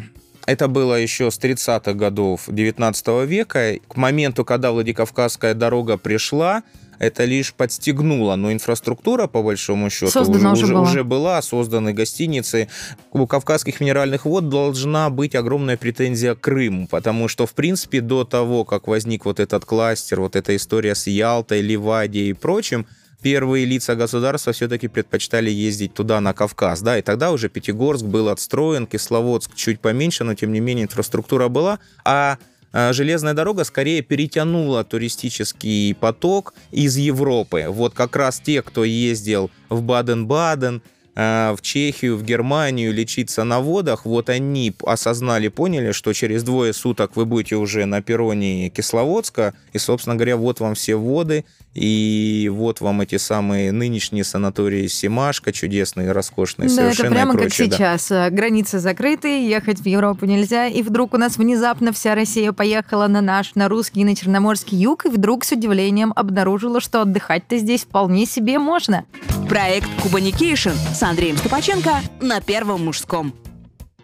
это 0.48 0.68
было 0.68 0.96
еще 0.96 1.30
с 1.30 1.38
30-х 1.38 1.94
годов 1.94 2.44
19 2.48 3.26
века. 3.26 3.76
К 3.88 3.96
моменту, 3.98 4.46
когда 4.46 4.72
Владикавказская 4.72 5.54
дорога 5.54 5.98
пришла, 5.98 6.63
это 6.99 7.25
лишь 7.25 7.53
подстегнуло, 7.53 8.36
но 8.36 8.51
инфраструктура, 8.51 9.27
по 9.27 9.43
большому 9.43 9.89
счету, 9.89 10.12
Создана 10.12 10.53
уже, 10.53 10.65
уже, 10.65 10.73
была. 10.73 10.81
уже 10.83 11.03
была, 11.03 11.41
созданы 11.41 11.93
гостиницы. 11.93 12.69
У 13.12 13.27
Кавказских 13.27 13.79
минеральных 13.79 14.25
вод 14.25 14.49
должна 14.49 15.10
быть 15.10 15.36
огромная 15.36 15.77
претензия 15.77 16.36
к 16.36 16.41
Крыму, 16.41 16.88
потому 16.88 17.27
что, 17.27 17.45
в 17.45 17.53
принципе, 17.53 18.01
до 18.01 18.23
того, 18.23 18.65
как 18.65 18.88
возник 18.88 19.25
вот 19.25 19.39
этот 19.39 19.65
кластер, 19.65 20.21
вот 20.21 20.36
эта 20.36 20.55
история 20.55 20.95
с 20.95 21.07
Ялтой, 21.07 21.62
Ливадией 21.62 22.29
и 22.29 22.33
прочим, 22.33 22.86
первые 23.21 23.65
лица 23.65 23.95
государства 23.95 24.53
все-таки 24.53 24.87
предпочитали 24.87 25.50
ездить 25.50 25.93
туда, 25.93 26.21
на 26.21 26.33
Кавказ, 26.33 26.81
да, 26.81 26.98
и 26.98 27.02
тогда 27.02 27.31
уже 27.31 27.50
Пятигорск 27.50 28.06
был 28.06 28.29
отстроен, 28.29 28.87
Кисловодск 28.87 29.56
чуть 29.56 29.79
поменьше, 29.79 30.23
но 30.23 30.33
тем 30.33 30.52
не 30.52 30.60
менее 30.60 30.85
инфраструктура 30.85 31.48
была, 31.48 31.79
а 32.06 32.37
железная 32.74 33.34
дорога 33.34 33.63
скорее 33.63 34.02
перетянула 34.02 34.84
туристический 34.84 35.96
поток 35.96 36.54
из 36.72 36.98
Европы. 36.98 37.65
Вот 37.70 37.94
как 37.94 38.15
раз 38.15 38.40
те, 38.40 38.62
кто 38.62 38.84
ездил 38.84 39.50
в 39.70 39.82
Баден-Баден, 39.82 40.82
а, 40.82 40.96
в 41.18 41.58
Чехию, 41.63 42.15
в 42.15 42.24
Германию 42.24 42.94
лечиться 42.94 43.44
на 43.44 43.60
водах, 43.60 44.06
вот 44.06 44.30
они 44.30 44.72
осознали, 44.86 45.48
поняли, 45.48 45.92
что 45.92 46.13
через 46.13 46.44
двое 46.44 46.74
суток 46.74 47.15
вы 47.15 47.26
будете 47.26 47.56
уже 47.56 47.86
на 47.86 48.04
перроне 48.04 48.70
Кисловодска, 48.70 49.56
и, 49.74 49.80
собственно 49.80 50.15
говоря, 50.15 50.38
вот 50.38 50.60
вам 50.60 50.76
все 50.76 50.96
воды, 50.96 51.44
и 51.74 52.52
вот 52.54 52.82
вам 52.82 53.02
эти 53.02 53.18
самые 53.18 53.72
нынешние 53.72 54.24
санатории 54.24 54.86
Симашка, 54.86 55.52
чудесные, 55.52 56.12
роскошные, 56.12 56.70
да, 56.70 56.76
совершенно 56.76 57.08
это 57.08 57.15
прямо 57.15 57.34
прочее, 57.34 57.68
как 57.68 57.78
сейчас. 57.78 58.10
Да. 58.10 58.30
Границы 58.30 58.78
закрыты, 58.78 59.44
ехать 59.44 59.80
в 59.80 59.88
Европу 59.88 60.28
нельзя, 60.28 60.68
и 60.68 60.84
вдруг 60.84 61.15
у 61.15 61.18
нас 61.18 61.38
внезапно 61.38 61.94
вся 61.94 62.13
Россия 62.13 62.52
поехала 62.52 63.08
на 63.08 63.22
наш, 63.22 63.56
на 63.56 63.70
русский, 63.70 64.04
на 64.04 64.15
черноморский 64.15 64.78
юг, 64.78 65.08
и 65.08 65.10
вдруг 65.10 65.46
с 65.46 65.52
удивлением 65.52 66.13
обнаружила, 66.15 66.80
что 66.80 67.02
отдыхать-то 67.02 67.58
здесь 67.58 67.86
вполне 67.86 68.28
себе 68.28 68.60
можно. 68.60 69.06
Проект 69.50 69.89
Кубаникейшн 70.02 70.71
с 70.93 71.02
Андреем 71.04 71.37
Ступаченко 71.37 72.02
на 72.21 72.41
Первом 72.41 72.85
мужском 72.85 73.33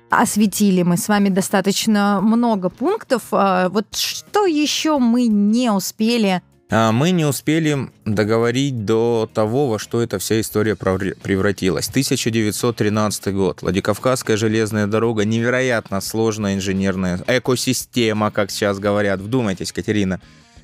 осветили 0.09 0.83
мы 0.83 0.97
с 0.97 1.07
вами 1.07 1.29
достаточно 1.29 2.21
много 2.21 2.69
пунктов. 2.69 3.23
А, 3.31 3.69
вот 3.69 3.87
что 3.95 4.45
еще 4.45 4.99
мы 4.99 5.25
не 5.25 5.71
успели 5.71 6.41
а 6.75 6.91
мы 6.91 7.11
не 7.11 7.23
успели 7.23 7.91
договорить 8.03 8.83
до 8.83 9.29
того, 9.31 9.67
во 9.67 9.77
что 9.77 10.01
эта 10.01 10.17
вся 10.17 10.41
история 10.41 10.75
превратилась. 10.75 11.87
1913 11.87 13.31
год. 13.31 13.61
Владикавказская 13.61 14.37
железная 14.37 14.87
дорога, 14.87 15.23
невероятно 15.23 16.01
сложная 16.01 16.55
инженерная 16.55 17.19
экосистема, 17.27 18.31
как 18.31 18.49
сейчас 18.49 18.79
говорят. 18.79 19.19
Вдумайтесь, 19.19 19.71
Катерина. 19.71 20.19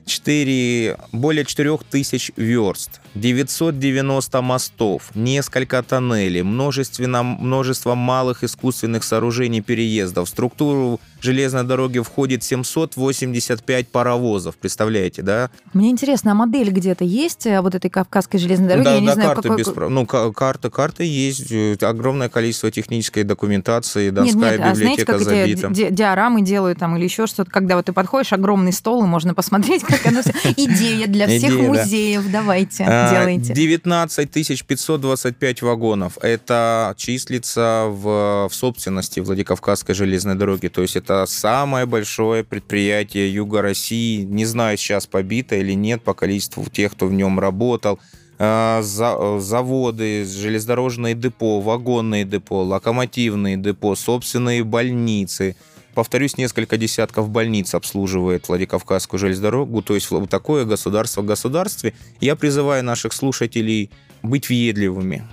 4, 0.05 0.97
более 1.11 1.45
4000 1.45 2.33
верст, 2.37 3.01
990 3.15 4.41
мостов, 4.41 5.11
несколько 5.15 5.83
тоннелей, 5.83 6.43
множественно, 6.43 7.23
множество 7.23 7.95
малых 7.95 8.43
искусственных 8.43 9.03
сооружений 9.03 9.61
переездов. 9.61 10.27
В 10.27 10.31
структуру 10.31 10.99
железной 11.21 11.63
дороги 11.63 11.99
входит 11.99 12.43
785 12.43 13.87
паровозов, 13.89 14.57
представляете, 14.57 15.21
да? 15.21 15.49
Мне 15.73 15.89
интересно, 15.89 16.31
а 16.31 16.35
модель 16.35 16.69
где-то 16.69 17.03
есть 17.03 17.45
э, 17.45 17.61
вот 17.61 17.75
этой 17.75 17.89
Кавказской 17.89 18.37
железной 18.37 18.69
дороги? 18.69 18.85
Да, 18.85 18.93
Я 18.93 18.99
не 19.01 19.07
да, 19.07 19.13
знаю, 19.13 19.29
карты 19.29 19.49
какой... 19.49 19.63
без... 19.63 19.75
Ну, 19.75 20.05
карта, 20.05 20.69
карта 20.69 21.03
есть, 21.03 21.51
э, 21.51 21.75
огромное 21.81 22.29
количество 22.29 22.71
технической 22.71 23.23
документации, 23.23 24.09
Донская 24.09 24.51
нет, 24.51 24.59
нет, 24.59 24.73
библиотека 24.73 25.15
а 25.15 25.19
знаете, 25.19 25.55
забита. 25.57 25.73
Ди 25.73 25.89
диорамы 25.89 26.41
делают 26.41 26.79
там 26.79 26.95
или 26.97 27.03
еще 27.03 27.27
что-то, 27.27 27.49
когда 27.51 27.75
вот 27.75 27.85
ты 27.85 27.93
подходишь, 27.93 28.33
огромный 28.33 28.73
стол, 28.73 29.03
и 29.03 29.07
можно 29.07 29.33
посмотреть, 29.33 29.83
как 29.83 30.05
оно 30.05 30.21
все... 30.21 30.33
Идея 30.55 31.07
для 31.07 31.27
всех 31.27 31.53
музеев, 31.55 32.25
да. 32.25 32.39
давайте, 32.39 32.83
делайте. 33.11 33.53
19 33.53 34.31
525 34.63 35.61
вагонов. 35.61 36.17
Это 36.21 36.93
числится 36.97 37.85
в, 37.89 38.47
в 38.49 38.53
собственности 38.53 39.19
Владикавказской 39.19 39.95
железной 39.95 40.35
дороги. 40.35 40.67
То 40.67 40.81
есть 40.81 40.95
это 40.95 41.25
самое 41.25 41.85
большое 41.85 42.43
предприятие 42.43 43.33
Юга 43.33 43.61
России. 43.61 44.23
Не 44.23 44.45
знаю, 44.45 44.77
сейчас 44.77 45.07
побито 45.07 45.55
или 45.55 45.73
нет 45.73 46.01
по 46.01 46.13
количеству 46.13 46.65
тех, 46.69 46.93
кто 46.93 47.07
в 47.07 47.13
нем 47.13 47.39
работал 47.39 47.99
а, 48.37 48.81
заводы, 48.81 50.25
железнодорожные 50.25 51.13
депо, 51.13 51.59
вагонные 51.59 52.25
депо, 52.25 52.63
локомотивные 52.63 53.57
депо, 53.57 53.95
собственные 53.95 54.63
больницы– 54.63 55.55
повторюсь, 55.99 56.37
несколько 56.37 56.77
десятков 56.77 57.29
больниц 57.29 57.75
обслуживает 57.75 58.47
Владикавказскую 58.47 59.19
железнодорогу, 59.19 59.81
то 59.81 59.95
есть 59.95 60.09
вот 60.09 60.29
такое 60.29 60.63
государство 60.63 61.21
в 61.21 61.25
государстве. 61.25 61.93
Я 62.21 62.37
призываю 62.37 62.85
наших 62.85 63.11
слушателей 63.11 63.91
быть 64.23 64.47
въедливыми. 64.47 65.27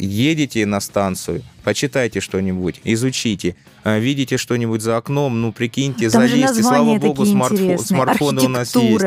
Едете 0.00 0.66
на 0.66 0.80
станцию, 0.80 1.44
почитайте 1.62 2.18
что-нибудь, 2.18 2.80
изучите. 2.82 3.54
А, 3.84 4.00
видите 4.00 4.38
что-нибудь 4.38 4.82
за 4.82 4.96
окном, 4.96 5.40
ну, 5.40 5.52
прикиньте, 5.52 6.10
Там 6.10 6.26
залезьте. 6.26 6.64
Слава 6.64 6.98
богу, 6.98 7.24
смартфон, 7.24 7.78
смартфоны 7.78 8.42
у 8.42 8.48
нас 8.48 8.74
есть. 8.74 9.04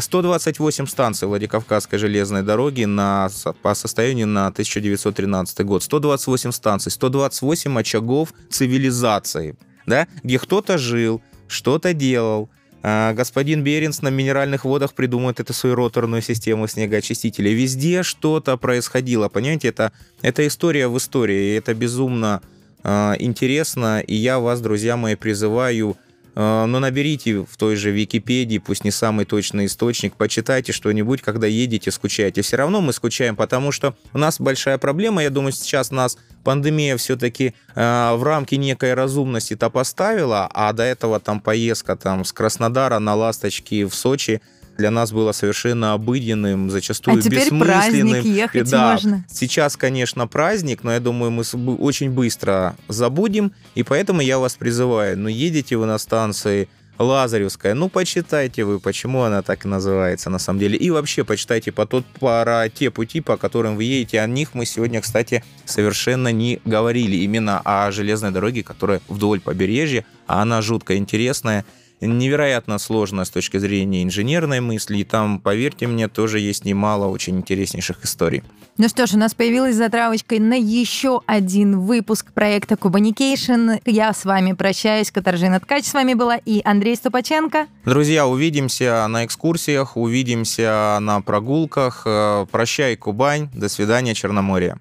128 0.00 0.84
а, 0.84 0.86
станций 0.88 1.28
Владикавказской 1.28 2.00
железной 2.00 2.42
дороги 2.42 2.86
на, 2.86 3.28
по 3.62 3.72
состоянию 3.76 4.26
на 4.26 4.48
1913 4.48 5.64
год. 5.64 5.84
128 5.84 6.50
станций, 6.50 6.90
128 6.90 7.78
очагов 7.78 8.34
цивилизации 8.50 9.56
да, 9.86 10.06
где 10.22 10.38
кто-то 10.38 10.78
жил, 10.78 11.22
что-то 11.48 11.94
делал, 11.94 12.48
а, 12.86 13.14
господин 13.14 13.62
Беренс 13.62 14.02
на 14.02 14.08
минеральных 14.08 14.66
водах 14.66 14.92
придумает 14.92 15.40
эту 15.40 15.54
свою 15.54 15.74
роторную 15.74 16.20
систему 16.20 16.68
снегоочистителя. 16.68 17.50
Везде 17.50 18.02
что-то 18.02 18.58
происходило, 18.58 19.30
понимаете, 19.30 19.68
это, 19.68 19.90
это 20.20 20.46
история 20.46 20.88
в 20.88 20.98
истории, 20.98 21.52
и 21.52 21.54
это 21.54 21.72
безумно 21.72 22.42
э, 22.82 23.14
интересно, 23.20 24.00
и 24.00 24.14
я 24.14 24.38
вас, 24.38 24.60
друзья 24.60 24.98
мои, 24.98 25.14
призываю 25.14 25.96
но 26.34 26.80
наберите 26.80 27.40
в 27.40 27.56
той 27.56 27.76
же 27.76 27.90
Википедии, 27.90 28.58
пусть 28.58 28.84
не 28.84 28.90
самый 28.90 29.24
точный 29.24 29.66
источник, 29.66 30.14
почитайте 30.14 30.72
что-нибудь, 30.72 31.22
когда 31.22 31.46
едете, 31.46 31.90
скучаете. 31.90 32.42
Все 32.42 32.56
равно 32.56 32.80
мы 32.80 32.92
скучаем, 32.92 33.36
потому 33.36 33.72
что 33.72 33.94
у 34.12 34.18
нас 34.18 34.40
большая 34.40 34.78
проблема. 34.78 35.22
Я 35.22 35.30
думаю, 35.30 35.52
сейчас 35.52 35.90
нас 35.90 36.18
пандемия 36.42 36.96
все-таки 36.96 37.54
э, 37.74 38.14
в 38.14 38.22
рамки 38.22 38.56
некой 38.56 38.94
разумности-то 38.94 39.70
поставила, 39.70 40.48
а 40.52 40.72
до 40.72 40.82
этого 40.82 41.20
там 41.20 41.40
поездка 41.40 41.96
там 41.96 42.24
с 42.24 42.32
Краснодара 42.32 42.98
на 42.98 43.14
Ласточки 43.14 43.84
в 43.84 43.94
Сочи– 43.94 44.40
для 44.76 44.90
нас 44.90 45.12
было 45.12 45.32
совершенно 45.32 45.92
обыденным, 45.92 46.70
зачастую 46.70 47.18
а 47.18 47.20
теперь 47.20 47.40
бессмысленным. 47.40 47.68
праздник, 47.68 48.24
ехать 48.24 48.70
да, 48.70 48.92
можно. 48.92 49.24
Сейчас, 49.28 49.76
конечно, 49.76 50.26
праздник, 50.26 50.82
но 50.82 50.92
я 50.92 51.00
думаю, 51.00 51.30
мы 51.30 51.44
очень 51.76 52.10
быстро 52.10 52.76
забудем, 52.88 53.52
и 53.74 53.82
поэтому 53.82 54.20
я 54.20 54.38
вас 54.38 54.56
призываю, 54.56 55.18
ну, 55.18 55.28
едете 55.28 55.76
вы 55.76 55.86
на 55.86 55.98
станции 55.98 56.68
Лазаревская, 56.98 57.74
ну, 57.74 57.88
почитайте 57.88 58.64
вы, 58.64 58.78
почему 58.78 59.22
она 59.22 59.42
так 59.42 59.64
и 59.64 59.68
называется 59.68 60.30
на 60.30 60.38
самом 60.38 60.60
деле. 60.60 60.76
И 60.76 60.90
вообще 60.90 61.24
почитайте 61.24 61.72
по 61.72 61.86
тот, 61.86 62.04
про 62.06 62.68
те 62.68 62.90
пути, 62.90 63.20
по 63.20 63.36
которым 63.36 63.76
вы 63.76 63.84
едете. 63.84 64.20
О 64.20 64.26
них 64.26 64.54
мы 64.54 64.64
сегодня, 64.64 65.00
кстати, 65.00 65.42
совершенно 65.64 66.28
не 66.28 66.60
говорили. 66.64 67.16
Именно 67.16 67.60
о 67.64 67.90
железной 67.90 68.30
дороге, 68.30 68.62
которая 68.62 69.00
вдоль 69.08 69.40
побережья, 69.40 70.04
а 70.28 70.42
она 70.42 70.62
жутко 70.62 70.96
интересная 70.96 71.64
невероятно 72.00 72.78
сложно 72.78 73.24
с 73.24 73.30
точки 73.30 73.58
зрения 73.58 74.02
инженерной 74.02 74.60
мысли, 74.60 74.98
и 74.98 75.04
там, 75.04 75.40
поверьте 75.40 75.86
мне, 75.86 76.08
тоже 76.08 76.40
есть 76.40 76.64
немало 76.64 77.06
очень 77.06 77.38
интереснейших 77.38 78.04
историй. 78.04 78.42
Ну 78.76 78.88
что 78.88 79.06
ж, 79.06 79.14
у 79.14 79.18
нас 79.18 79.34
появилась 79.34 79.76
затравочка 79.76 80.40
на 80.40 80.54
еще 80.54 81.20
один 81.26 81.78
выпуск 81.80 82.32
проекта 82.32 82.76
Кубаникейшн. 82.76 83.78
Я 83.86 84.12
с 84.12 84.24
вами 84.24 84.52
прощаюсь. 84.52 85.12
Катаржина 85.12 85.60
Ткач 85.60 85.84
с 85.84 85.94
вами 85.94 86.14
была 86.14 86.36
и 86.36 86.60
Андрей 86.64 86.96
Ступаченко. 86.96 87.68
Друзья, 87.84 88.26
увидимся 88.26 89.06
на 89.08 89.24
экскурсиях, 89.24 89.96
увидимся 89.96 90.98
на 91.00 91.20
прогулках. 91.20 92.02
Э, 92.04 92.46
прощай, 92.50 92.96
Кубань. 92.96 93.48
До 93.54 93.68
свидания, 93.68 94.14
Черноморье. 94.14 94.78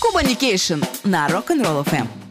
Кубаникейшн 0.00 0.82
на 1.04 1.28
Rock'n'Roll 1.28 1.84
FM. 1.86 2.21